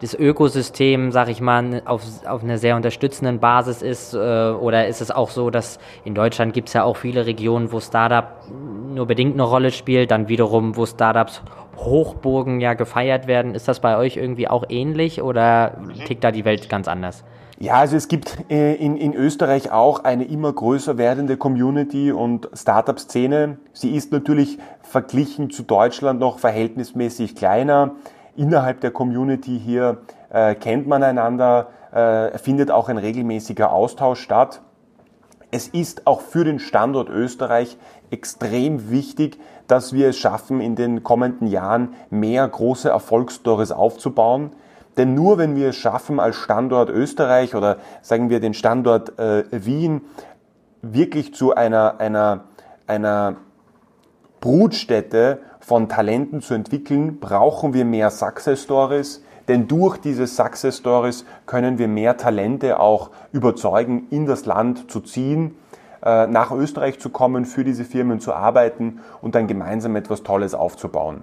das 0.00 0.12
Ökosystem, 0.14 1.12
sag 1.12 1.28
ich 1.28 1.40
mal, 1.40 1.82
auf, 1.84 2.02
auf 2.26 2.42
einer 2.42 2.58
sehr 2.58 2.74
unterstützenden 2.74 3.38
Basis 3.38 3.80
ist? 3.80 4.14
Äh, 4.14 4.18
oder 4.18 4.88
ist 4.88 5.00
es 5.00 5.12
auch 5.12 5.30
so, 5.30 5.50
dass 5.50 5.78
in 6.04 6.16
Deutschland 6.16 6.52
gibt 6.52 6.68
es 6.68 6.74
ja 6.74 6.82
auch 6.82 6.96
viele 6.96 7.26
Regionen, 7.26 7.70
wo 7.70 7.78
Startup 7.78 8.26
nur 8.96 9.06
bedingt 9.06 9.34
eine 9.34 9.44
Rolle 9.44 9.70
spielt, 9.70 10.10
dann 10.10 10.28
wiederum, 10.28 10.76
wo 10.76 10.86
Startups 10.86 11.42
Hochburgen 11.76 12.60
ja 12.60 12.74
gefeiert 12.74 13.26
werden. 13.26 13.54
Ist 13.54 13.68
das 13.68 13.80
bei 13.80 13.96
euch 13.96 14.16
irgendwie 14.16 14.48
auch 14.48 14.64
ähnlich 14.68 15.22
oder 15.22 15.78
tickt 16.06 16.24
da 16.24 16.32
die 16.32 16.44
Welt 16.44 16.68
ganz 16.68 16.88
anders? 16.88 17.22
Ja, 17.58 17.74
also 17.74 17.96
es 17.96 18.08
gibt 18.08 18.50
äh, 18.50 18.74
in, 18.74 18.96
in 18.96 19.14
Österreich 19.14 19.72
auch 19.72 20.04
eine 20.04 20.24
immer 20.24 20.52
größer 20.52 20.98
werdende 20.98 21.38
Community 21.38 22.12
und 22.12 22.50
Startup-Szene. 22.52 23.56
Sie 23.72 23.94
ist 23.94 24.12
natürlich 24.12 24.58
verglichen 24.82 25.50
zu 25.50 25.62
Deutschland 25.62 26.20
noch 26.20 26.38
verhältnismäßig 26.38 27.34
kleiner. 27.34 27.92
Innerhalb 28.36 28.80
der 28.80 28.90
Community 28.90 29.58
hier 29.58 29.98
äh, 30.30 30.54
kennt 30.54 30.86
man 30.86 31.02
einander, 31.02 31.68
äh, 31.92 32.36
findet 32.36 32.70
auch 32.70 32.90
ein 32.90 32.98
regelmäßiger 32.98 33.72
Austausch 33.72 34.20
statt. 34.20 34.60
Es 35.50 35.68
ist 35.68 36.06
auch 36.06 36.20
für 36.20 36.44
den 36.44 36.58
Standort 36.58 37.08
Österreich 37.08 37.78
extrem 38.10 38.90
wichtig, 38.90 39.38
dass 39.66 39.92
wir 39.92 40.08
es 40.08 40.18
schaffen, 40.18 40.60
in 40.60 40.76
den 40.76 41.02
kommenden 41.02 41.46
Jahren 41.46 41.94
mehr 42.10 42.46
große 42.46 42.88
Erfolgsstories 42.88 43.72
aufzubauen. 43.72 44.50
Denn 44.96 45.14
nur 45.14 45.38
wenn 45.38 45.56
wir 45.56 45.70
es 45.70 45.76
schaffen, 45.76 46.20
als 46.20 46.36
Standort 46.36 46.88
Österreich 46.88 47.54
oder 47.54 47.78
sagen 48.02 48.30
wir 48.30 48.40
den 48.40 48.54
Standort 48.54 49.18
äh, 49.18 49.44
Wien 49.50 50.02
wirklich 50.82 51.34
zu 51.34 51.54
einer, 51.54 52.00
einer, 52.00 52.44
einer 52.86 53.36
Brutstätte 54.40 55.40
von 55.60 55.88
Talenten 55.88 56.40
zu 56.40 56.54
entwickeln, 56.54 57.18
brauchen 57.18 57.74
wir 57.74 57.84
mehr 57.84 58.10
Success 58.10 58.62
Stories. 58.62 59.22
Denn 59.48 59.68
durch 59.68 59.98
diese 59.98 60.26
Success 60.26 60.78
Stories 60.78 61.24
können 61.46 61.78
wir 61.78 61.88
mehr 61.88 62.16
Talente 62.16 62.80
auch 62.80 63.10
überzeugen, 63.32 64.06
in 64.10 64.26
das 64.26 64.46
Land 64.46 64.90
zu 64.90 65.00
ziehen, 65.00 65.56
nach 66.28 66.52
Österreich 66.52 67.00
zu 67.00 67.10
kommen, 67.10 67.44
für 67.44 67.64
diese 67.64 67.84
Firmen 67.84 68.20
zu 68.20 68.32
arbeiten 68.32 69.00
und 69.20 69.34
dann 69.34 69.46
gemeinsam 69.46 69.96
etwas 69.96 70.22
Tolles 70.22 70.54
aufzubauen. 70.54 71.22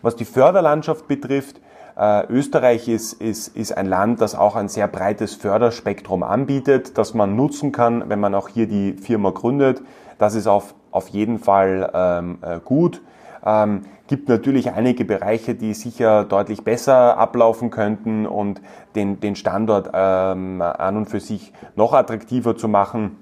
Was 0.00 0.16
die 0.16 0.24
Förderlandschaft 0.24 1.06
betrifft, 1.06 1.60
äh, 1.96 2.26
Österreich 2.26 2.88
ist, 2.88 3.12
ist, 3.14 3.48
ist 3.48 3.76
ein 3.76 3.86
Land, 3.86 4.20
das 4.20 4.34
auch 4.34 4.56
ein 4.56 4.68
sehr 4.68 4.88
breites 4.88 5.34
Förderspektrum 5.34 6.22
anbietet, 6.22 6.96
das 6.96 7.14
man 7.14 7.36
nutzen 7.36 7.72
kann, 7.72 8.08
wenn 8.08 8.20
man 8.20 8.34
auch 8.34 8.48
hier 8.48 8.66
die 8.66 8.94
Firma 8.94 9.30
gründet. 9.30 9.82
Das 10.18 10.34
ist 10.34 10.46
auf, 10.46 10.74
auf 10.90 11.08
jeden 11.08 11.38
Fall 11.38 11.90
ähm, 11.94 12.38
äh, 12.42 12.60
gut. 12.60 13.02
Ähm, 13.44 13.82
gibt 14.06 14.28
natürlich 14.28 14.72
einige 14.72 15.04
Bereiche, 15.04 15.54
die 15.54 15.74
sicher 15.74 16.24
deutlich 16.24 16.64
besser 16.64 17.18
ablaufen 17.18 17.70
könnten 17.70 18.26
und 18.26 18.60
den, 18.94 19.20
den 19.20 19.36
Standort 19.36 19.90
ähm, 19.92 20.62
an 20.62 20.96
und 20.96 21.06
für 21.06 21.20
sich 21.20 21.52
noch 21.76 21.92
attraktiver 21.92 22.56
zu 22.56 22.68
machen. 22.68 23.18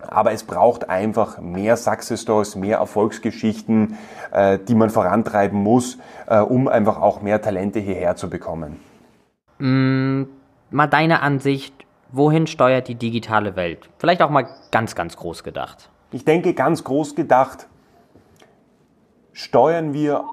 Aber 0.00 0.32
es 0.32 0.44
braucht 0.44 0.88
einfach 0.88 1.40
mehr 1.40 1.76
Success 1.76 2.22
Stories, 2.22 2.56
mehr 2.56 2.78
Erfolgsgeschichten, 2.78 3.98
äh, 4.32 4.58
die 4.58 4.74
man 4.74 4.90
vorantreiben 4.90 5.62
muss, 5.62 5.98
äh, 6.26 6.38
um 6.38 6.68
einfach 6.68 7.00
auch 7.00 7.20
mehr 7.20 7.42
Talente 7.42 7.80
hierher 7.80 8.16
zu 8.16 8.30
bekommen. 8.30 8.80
Mm, 9.58 10.24
mal 10.70 10.86
deine 10.86 11.22
Ansicht, 11.22 11.74
wohin 12.12 12.46
steuert 12.46 12.88
die 12.88 12.94
digitale 12.94 13.56
Welt? 13.56 13.90
Vielleicht 13.98 14.22
auch 14.22 14.30
mal 14.30 14.48
ganz, 14.70 14.94
ganz 14.94 15.16
groß 15.16 15.42
gedacht. 15.42 15.90
Ich 16.10 16.24
denke, 16.24 16.54
ganz 16.54 16.84
groß 16.84 17.14
gedacht, 17.14 17.66
steuern 19.32 19.92
wir 19.92 20.24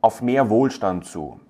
auf 0.00 0.20
mehr 0.20 0.50
Wohlstand 0.50 1.06
zu. 1.06 1.40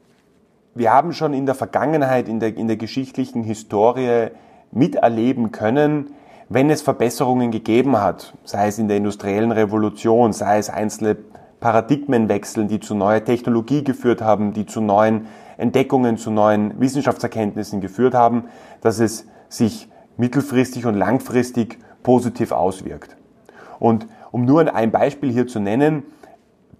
Wir 0.74 0.92
haben 0.92 1.12
schon 1.12 1.34
in 1.34 1.46
der 1.46 1.54
Vergangenheit, 1.54 2.28
in 2.28 2.40
der, 2.40 2.56
in 2.56 2.68
der 2.68 2.76
geschichtlichen 2.76 3.42
Historie 3.42 4.28
miterleben 4.70 5.52
können, 5.52 6.14
wenn 6.54 6.68
es 6.68 6.82
Verbesserungen 6.82 7.50
gegeben 7.50 7.96
hat, 8.00 8.34
sei 8.44 8.68
es 8.68 8.78
in 8.78 8.88
der 8.88 8.98
industriellen 8.98 9.52
Revolution, 9.52 10.32
sei 10.32 10.58
es 10.58 10.68
einzelne 10.68 11.16
Paradigmenwechsel, 11.60 12.66
die 12.66 12.80
zu 12.80 12.94
neuer 12.94 13.24
Technologie 13.24 13.84
geführt 13.84 14.20
haben, 14.20 14.52
die 14.52 14.66
zu 14.66 14.80
neuen 14.80 15.26
Entdeckungen, 15.56 16.18
zu 16.18 16.30
neuen 16.30 16.78
Wissenschaftserkenntnissen 16.80 17.80
geführt 17.80 18.14
haben, 18.14 18.44
dass 18.80 18.98
es 18.98 19.26
sich 19.48 19.88
mittelfristig 20.16 20.84
und 20.84 20.94
langfristig 20.94 21.78
positiv 22.02 22.52
auswirkt. 22.52 23.16
Und 23.78 24.06
um 24.30 24.44
nur 24.44 24.74
ein 24.74 24.90
Beispiel 24.90 25.30
hier 25.30 25.46
zu 25.46 25.60
nennen, 25.60 26.02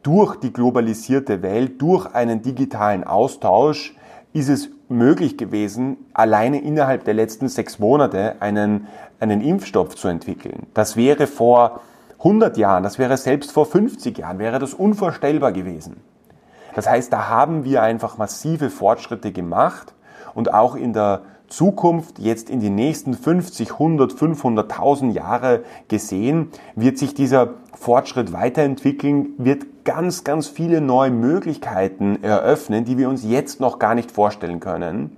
durch 0.02 0.36
die 0.36 0.52
globalisierte 0.52 1.42
Welt, 1.42 1.80
durch 1.80 2.12
einen 2.12 2.42
digitalen 2.42 3.04
Austausch 3.04 3.94
ist 4.32 4.48
es 4.48 4.70
möglich 4.92 5.36
gewesen, 5.36 5.96
alleine 6.14 6.60
innerhalb 6.60 7.04
der 7.04 7.14
letzten 7.14 7.48
sechs 7.48 7.78
Monate 7.78 8.36
einen, 8.40 8.86
einen 9.20 9.40
Impfstoff 9.40 9.96
zu 9.96 10.08
entwickeln. 10.08 10.66
Das 10.74 10.96
wäre 10.96 11.26
vor 11.26 11.80
100 12.18 12.56
Jahren, 12.56 12.82
das 12.82 12.98
wäre 12.98 13.16
selbst 13.16 13.52
vor 13.52 13.66
50 13.66 14.18
Jahren, 14.18 14.38
wäre 14.38 14.58
das 14.58 14.74
unvorstellbar 14.74 15.52
gewesen. 15.52 15.96
Das 16.74 16.88
heißt, 16.88 17.12
da 17.12 17.28
haben 17.28 17.64
wir 17.64 17.82
einfach 17.82 18.16
massive 18.16 18.70
Fortschritte 18.70 19.32
gemacht 19.32 19.92
und 20.34 20.54
auch 20.54 20.76
in 20.76 20.92
der 20.92 21.22
Zukunft, 21.48 22.18
jetzt 22.18 22.48
in 22.48 22.60
die 22.60 22.70
nächsten 22.70 23.12
50, 23.12 23.72
100, 23.72 24.12
500.000 24.12 25.12
Jahre 25.12 25.64
gesehen, 25.88 26.50
wird 26.74 26.96
sich 26.96 27.12
dieser 27.12 27.54
Fortschritt 27.74 28.32
weiterentwickeln, 28.32 29.34
wird 29.36 29.66
ganz, 29.84 30.24
ganz 30.24 30.48
viele 30.48 30.80
neue 30.80 31.10
Möglichkeiten 31.10 32.22
eröffnen, 32.22 32.84
die 32.84 32.98
wir 32.98 33.08
uns 33.08 33.24
jetzt 33.24 33.60
noch 33.60 33.78
gar 33.78 33.94
nicht 33.94 34.10
vorstellen 34.10 34.60
können. 34.60 35.16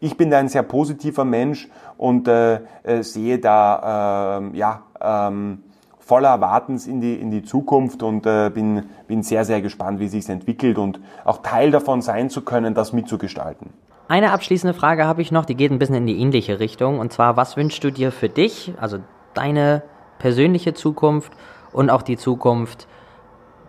Ich 0.00 0.16
bin 0.16 0.30
da 0.30 0.38
ein 0.38 0.48
sehr 0.48 0.62
positiver 0.62 1.24
Mensch 1.24 1.68
und 1.96 2.28
äh, 2.28 2.60
äh 2.82 3.02
sehe 3.02 3.38
da 3.38 4.40
äh, 4.52 4.56
ja, 4.56 4.82
ähm, 5.00 5.62
voller 5.98 6.28
Erwartens 6.28 6.86
in 6.86 7.00
die, 7.00 7.14
in 7.14 7.30
die 7.30 7.42
Zukunft 7.42 8.02
und 8.02 8.26
äh, 8.26 8.50
bin, 8.50 8.84
bin 9.08 9.22
sehr, 9.22 9.44
sehr 9.44 9.62
gespannt, 9.62 10.00
wie 10.00 10.08
sich 10.08 10.28
entwickelt 10.28 10.76
und 10.76 11.00
auch 11.24 11.38
Teil 11.38 11.70
davon 11.70 12.02
sein 12.02 12.28
zu 12.28 12.42
können, 12.42 12.74
das 12.74 12.92
mitzugestalten. 12.92 13.72
Eine 14.06 14.32
abschließende 14.32 14.74
Frage 14.74 15.06
habe 15.06 15.22
ich 15.22 15.32
noch, 15.32 15.46
die 15.46 15.54
geht 15.54 15.70
ein 15.70 15.78
bisschen 15.78 15.94
in 15.94 16.06
die 16.06 16.20
ähnliche 16.20 16.60
Richtung. 16.60 16.98
Und 16.98 17.12
zwar, 17.12 17.38
was 17.38 17.56
wünschst 17.56 17.82
du 17.82 17.90
dir 17.90 18.12
für 18.12 18.28
dich, 18.28 18.74
also 18.78 18.98
deine 19.32 19.82
persönliche 20.18 20.74
Zukunft 20.74 21.32
und 21.72 21.88
auch 21.88 22.02
die 22.02 22.18
Zukunft 22.18 22.86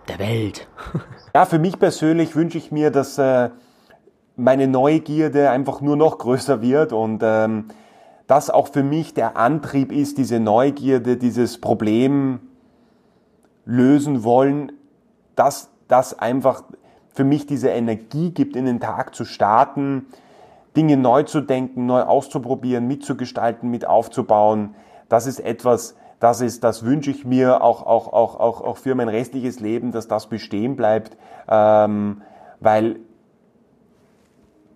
der 0.08 0.20
Welt? 0.20 0.68
Ja, 1.34 1.46
für 1.46 1.60
mich 1.60 1.80
persönlich 1.80 2.36
wünsche 2.36 2.58
ich 2.58 2.72
mir, 2.72 2.92
dass 2.92 3.18
äh, 3.18 3.50
meine 4.36 4.68
Neugierde 4.68 5.50
einfach 5.50 5.82
nur 5.82 5.98
noch 5.98 6.18
größer 6.18 6.62
wird 6.62 6.94
und 6.94 7.22
ähm, 7.24 7.66
das 8.28 8.50
auch 8.50 8.70
für 8.70 8.84
mich 8.84 9.14
der 9.14 9.38
Antrieb 9.38 9.92
ist, 9.92 10.18
diese 10.18 10.40
Neugierde, 10.40 11.18
dieses 11.18 11.60
Problem 11.60 12.40
lösen 13.66 14.24
wollen, 14.24 14.72
dass 15.36 15.70
das 15.88 16.18
einfach 16.18 16.64
für 17.14 17.24
mich 17.24 17.46
diese 17.46 17.70
Energie 17.70 18.32
gibt, 18.32 18.56
in 18.56 18.66
den 18.66 18.80
Tag 18.80 19.16
zu 19.16 19.26
starten, 19.26 20.08
Dinge 20.76 20.98
neu 20.98 21.24
zu 21.24 21.42
denken, 21.42 21.86
neu 21.86 22.02
auszuprobieren, 22.02 22.88
mitzugestalten, 22.88 23.70
mit 23.70 23.86
aufzubauen. 23.86 24.76
das 25.08 25.26
ist 25.28 25.40
etwas, 25.40 25.96
das 26.20 26.42
ist, 26.42 26.64
das 26.64 26.84
wünsche 26.84 27.12
ich 27.12 27.26
mir 27.26 27.62
auch, 27.62 27.86
auch, 27.86 28.12
auch, 28.12 28.40
auch, 28.40 28.62
auch 28.62 28.78
für 28.78 28.96
mein 28.96 29.10
restliches 29.10 29.60
Leben, 29.60 29.92
dass 29.92 30.08
das 30.08 30.28
bestehen 30.28 30.76
bleibt, 30.76 31.18
ähm, 31.48 32.22
weil 32.60 33.00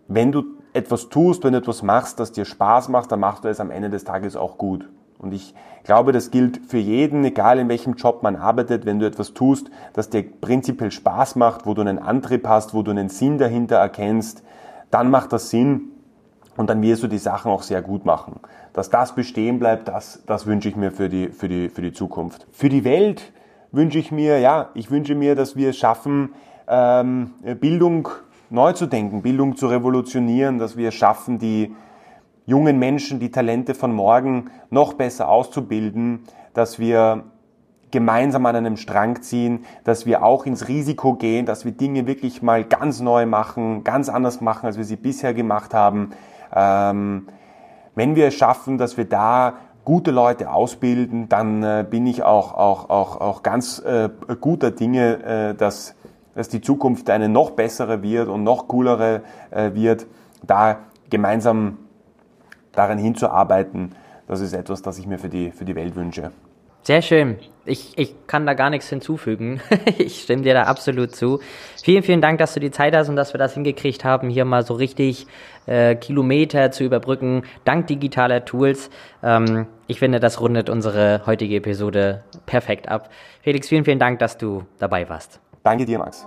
wenn 0.07 0.31
du 0.31 0.43
etwas 0.73 1.09
tust, 1.09 1.43
wenn 1.43 1.53
du 1.53 1.59
etwas 1.59 1.81
machst, 1.81 2.19
das 2.19 2.31
dir 2.31 2.45
Spaß 2.45 2.89
macht, 2.89 3.11
dann 3.11 3.19
machst 3.19 3.43
du 3.43 3.47
es 3.47 3.59
am 3.59 3.71
Ende 3.71 3.89
des 3.89 4.03
Tages 4.03 4.35
auch 4.35 4.57
gut. 4.57 4.89
Und 5.17 5.33
ich 5.33 5.53
glaube, 5.83 6.11
das 6.11 6.31
gilt 6.31 6.65
für 6.65 6.77
jeden, 6.77 7.23
egal 7.25 7.59
in 7.59 7.69
welchem 7.69 7.93
Job 7.93 8.23
man 8.23 8.35
arbeitet, 8.35 8.85
wenn 8.85 8.99
du 8.99 9.05
etwas 9.05 9.33
tust, 9.33 9.69
das 9.93 10.09
dir 10.09 10.23
prinzipiell 10.23 10.91
Spaß 10.91 11.35
macht, 11.35 11.65
wo 11.65 11.73
du 11.73 11.81
einen 11.81 11.99
Antrieb 11.99 12.47
hast, 12.47 12.73
wo 12.73 12.83
du 12.83 12.91
einen 12.91 13.09
Sinn 13.09 13.37
dahinter 13.37 13.77
erkennst, 13.77 14.43
dann 14.91 15.09
macht 15.09 15.33
das 15.33 15.49
Sinn 15.49 15.91
und 16.59 16.69
dann 16.69 16.81
wirst 16.81 17.03
du 17.03 17.07
die 17.07 17.19
Sachen 17.19 17.49
auch 17.49 17.61
sehr 17.61 17.81
gut 17.81 18.03
machen. 18.03 18.41
Dass 18.73 18.89
das 18.89 19.15
bestehen 19.15 19.59
bleibt, 19.59 19.87
das, 19.87 20.23
das 20.25 20.45
wünsche 20.45 20.67
ich 20.67 20.75
mir 20.75 20.91
für 20.91 21.07
die, 21.07 21.29
für, 21.29 21.47
die, 21.47 21.69
für 21.69 21.81
die 21.81 21.93
Zukunft. 21.93 22.47
Für 22.51 22.67
die 22.67 22.83
Welt 22.83 23.31
wünsche 23.71 23.97
ich 23.97 24.11
mir, 24.11 24.39
ja, 24.39 24.67
ich 24.73 24.91
wünsche 24.91 25.15
mir, 25.15 25.35
dass 25.35 25.55
wir 25.55 25.69
es 25.69 25.77
schaffen, 25.77 26.33
ähm, 26.67 27.31
Bildung 27.61 28.09
neu 28.49 28.73
zu 28.73 28.87
denken, 28.87 29.21
Bildung 29.21 29.55
zu 29.55 29.67
revolutionieren, 29.67 30.59
dass 30.59 30.75
wir 30.75 30.89
es 30.89 30.95
schaffen, 30.95 31.39
die 31.39 31.73
jungen 32.45 32.77
Menschen, 32.77 33.21
die 33.21 33.31
Talente 33.31 33.73
von 33.73 33.93
morgen 33.93 34.51
noch 34.69 34.95
besser 34.95 35.29
auszubilden, 35.29 36.25
dass 36.53 36.77
wir 36.77 37.23
gemeinsam 37.91 38.45
an 38.45 38.57
einem 38.57 38.75
Strang 38.75 39.21
ziehen, 39.21 39.63
dass 39.85 40.05
wir 40.05 40.23
auch 40.23 40.45
ins 40.45 40.67
Risiko 40.67 41.13
gehen, 41.13 41.45
dass 41.45 41.63
wir 41.63 41.71
Dinge 41.71 42.05
wirklich 42.05 42.41
mal 42.41 42.65
ganz 42.65 42.99
neu 42.99 43.25
machen, 43.25 43.85
ganz 43.85 44.09
anders 44.09 44.41
machen, 44.41 44.65
als 44.65 44.75
wir 44.75 44.83
sie 44.83 44.97
bisher 44.97 45.33
gemacht 45.33 45.73
haben. 45.73 46.11
Ähm, 46.53 47.27
wenn 47.95 48.15
wir 48.15 48.27
es 48.27 48.35
schaffen, 48.35 48.77
dass 48.77 48.97
wir 48.97 49.05
da 49.05 49.53
gute 49.85 50.11
Leute 50.11 50.51
ausbilden, 50.51 51.29
dann 51.29 51.63
äh, 51.63 51.85
bin 51.89 52.05
ich 52.05 52.23
auch, 52.23 52.53
auch, 52.53 52.89
auch, 52.89 53.19
auch 53.19 53.43
ganz 53.43 53.79
äh, 53.79 54.09
guter 54.39 54.71
Dinge, 54.71 55.23
äh, 55.23 55.55
dass, 55.55 55.95
dass 56.35 56.49
die 56.49 56.61
Zukunft 56.61 57.09
eine 57.09 57.27
noch 57.27 57.51
bessere 57.51 58.03
wird 58.03 58.27
und 58.27 58.43
noch 58.43 58.67
coolere 58.67 59.21
äh, 59.51 59.73
wird. 59.73 60.05
Da 60.43 60.77
gemeinsam 61.09 61.77
daran 62.71 62.97
hinzuarbeiten, 62.97 63.95
das 64.27 64.41
ist 64.41 64.53
etwas, 64.53 64.81
das 64.81 64.99
ich 64.99 65.07
mir 65.07 65.17
für 65.17 65.29
die, 65.29 65.51
für 65.51 65.65
die 65.65 65.75
Welt 65.75 65.95
wünsche. 65.95 66.31
Sehr 66.83 67.01
schön. 67.01 67.37
Ich, 67.65 67.97
ich 67.97 68.15
kann 68.25 68.47
da 68.47 68.55
gar 68.55 68.71
nichts 68.71 68.89
hinzufügen. 68.89 69.61
ich 69.97 70.21
stimme 70.21 70.41
dir 70.41 70.53
da 70.53 70.63
absolut 70.63 71.15
zu. 71.15 71.39
Vielen, 71.83 72.01
vielen 72.01 72.21
Dank, 72.21 72.39
dass 72.39 72.53
du 72.55 72.59
die 72.59 72.71
Zeit 72.71 72.95
hast 72.95 73.09
und 73.09 73.15
dass 73.15 73.33
wir 73.33 73.37
das 73.37 73.53
hingekriegt 73.53 74.03
haben, 74.03 74.29
hier 74.29 74.43
mal 74.43 74.65
so 74.65 74.73
richtig 74.73 75.27
äh, 75.67 75.95
Kilometer 75.95 76.71
zu 76.71 76.83
überbrücken, 76.83 77.43
dank 77.65 77.87
digitaler 77.87 78.43
Tools. 78.45 78.89
Ähm, 79.21 79.67
ich 79.87 79.99
finde, 79.99 80.19
das 80.19 80.41
rundet 80.41 80.69
unsere 80.69 81.21
heutige 81.25 81.57
Episode 81.57 82.23
perfekt 82.45 82.89
ab. 82.89 83.09
Felix, 83.41 83.69
vielen, 83.69 83.85
vielen 83.85 83.99
Dank, 83.99 84.19
dass 84.19 84.37
du 84.37 84.63
dabei 84.79 85.07
warst. 85.07 85.39
Danke 85.63 85.85
dir, 85.85 85.99
Max. 85.99 86.25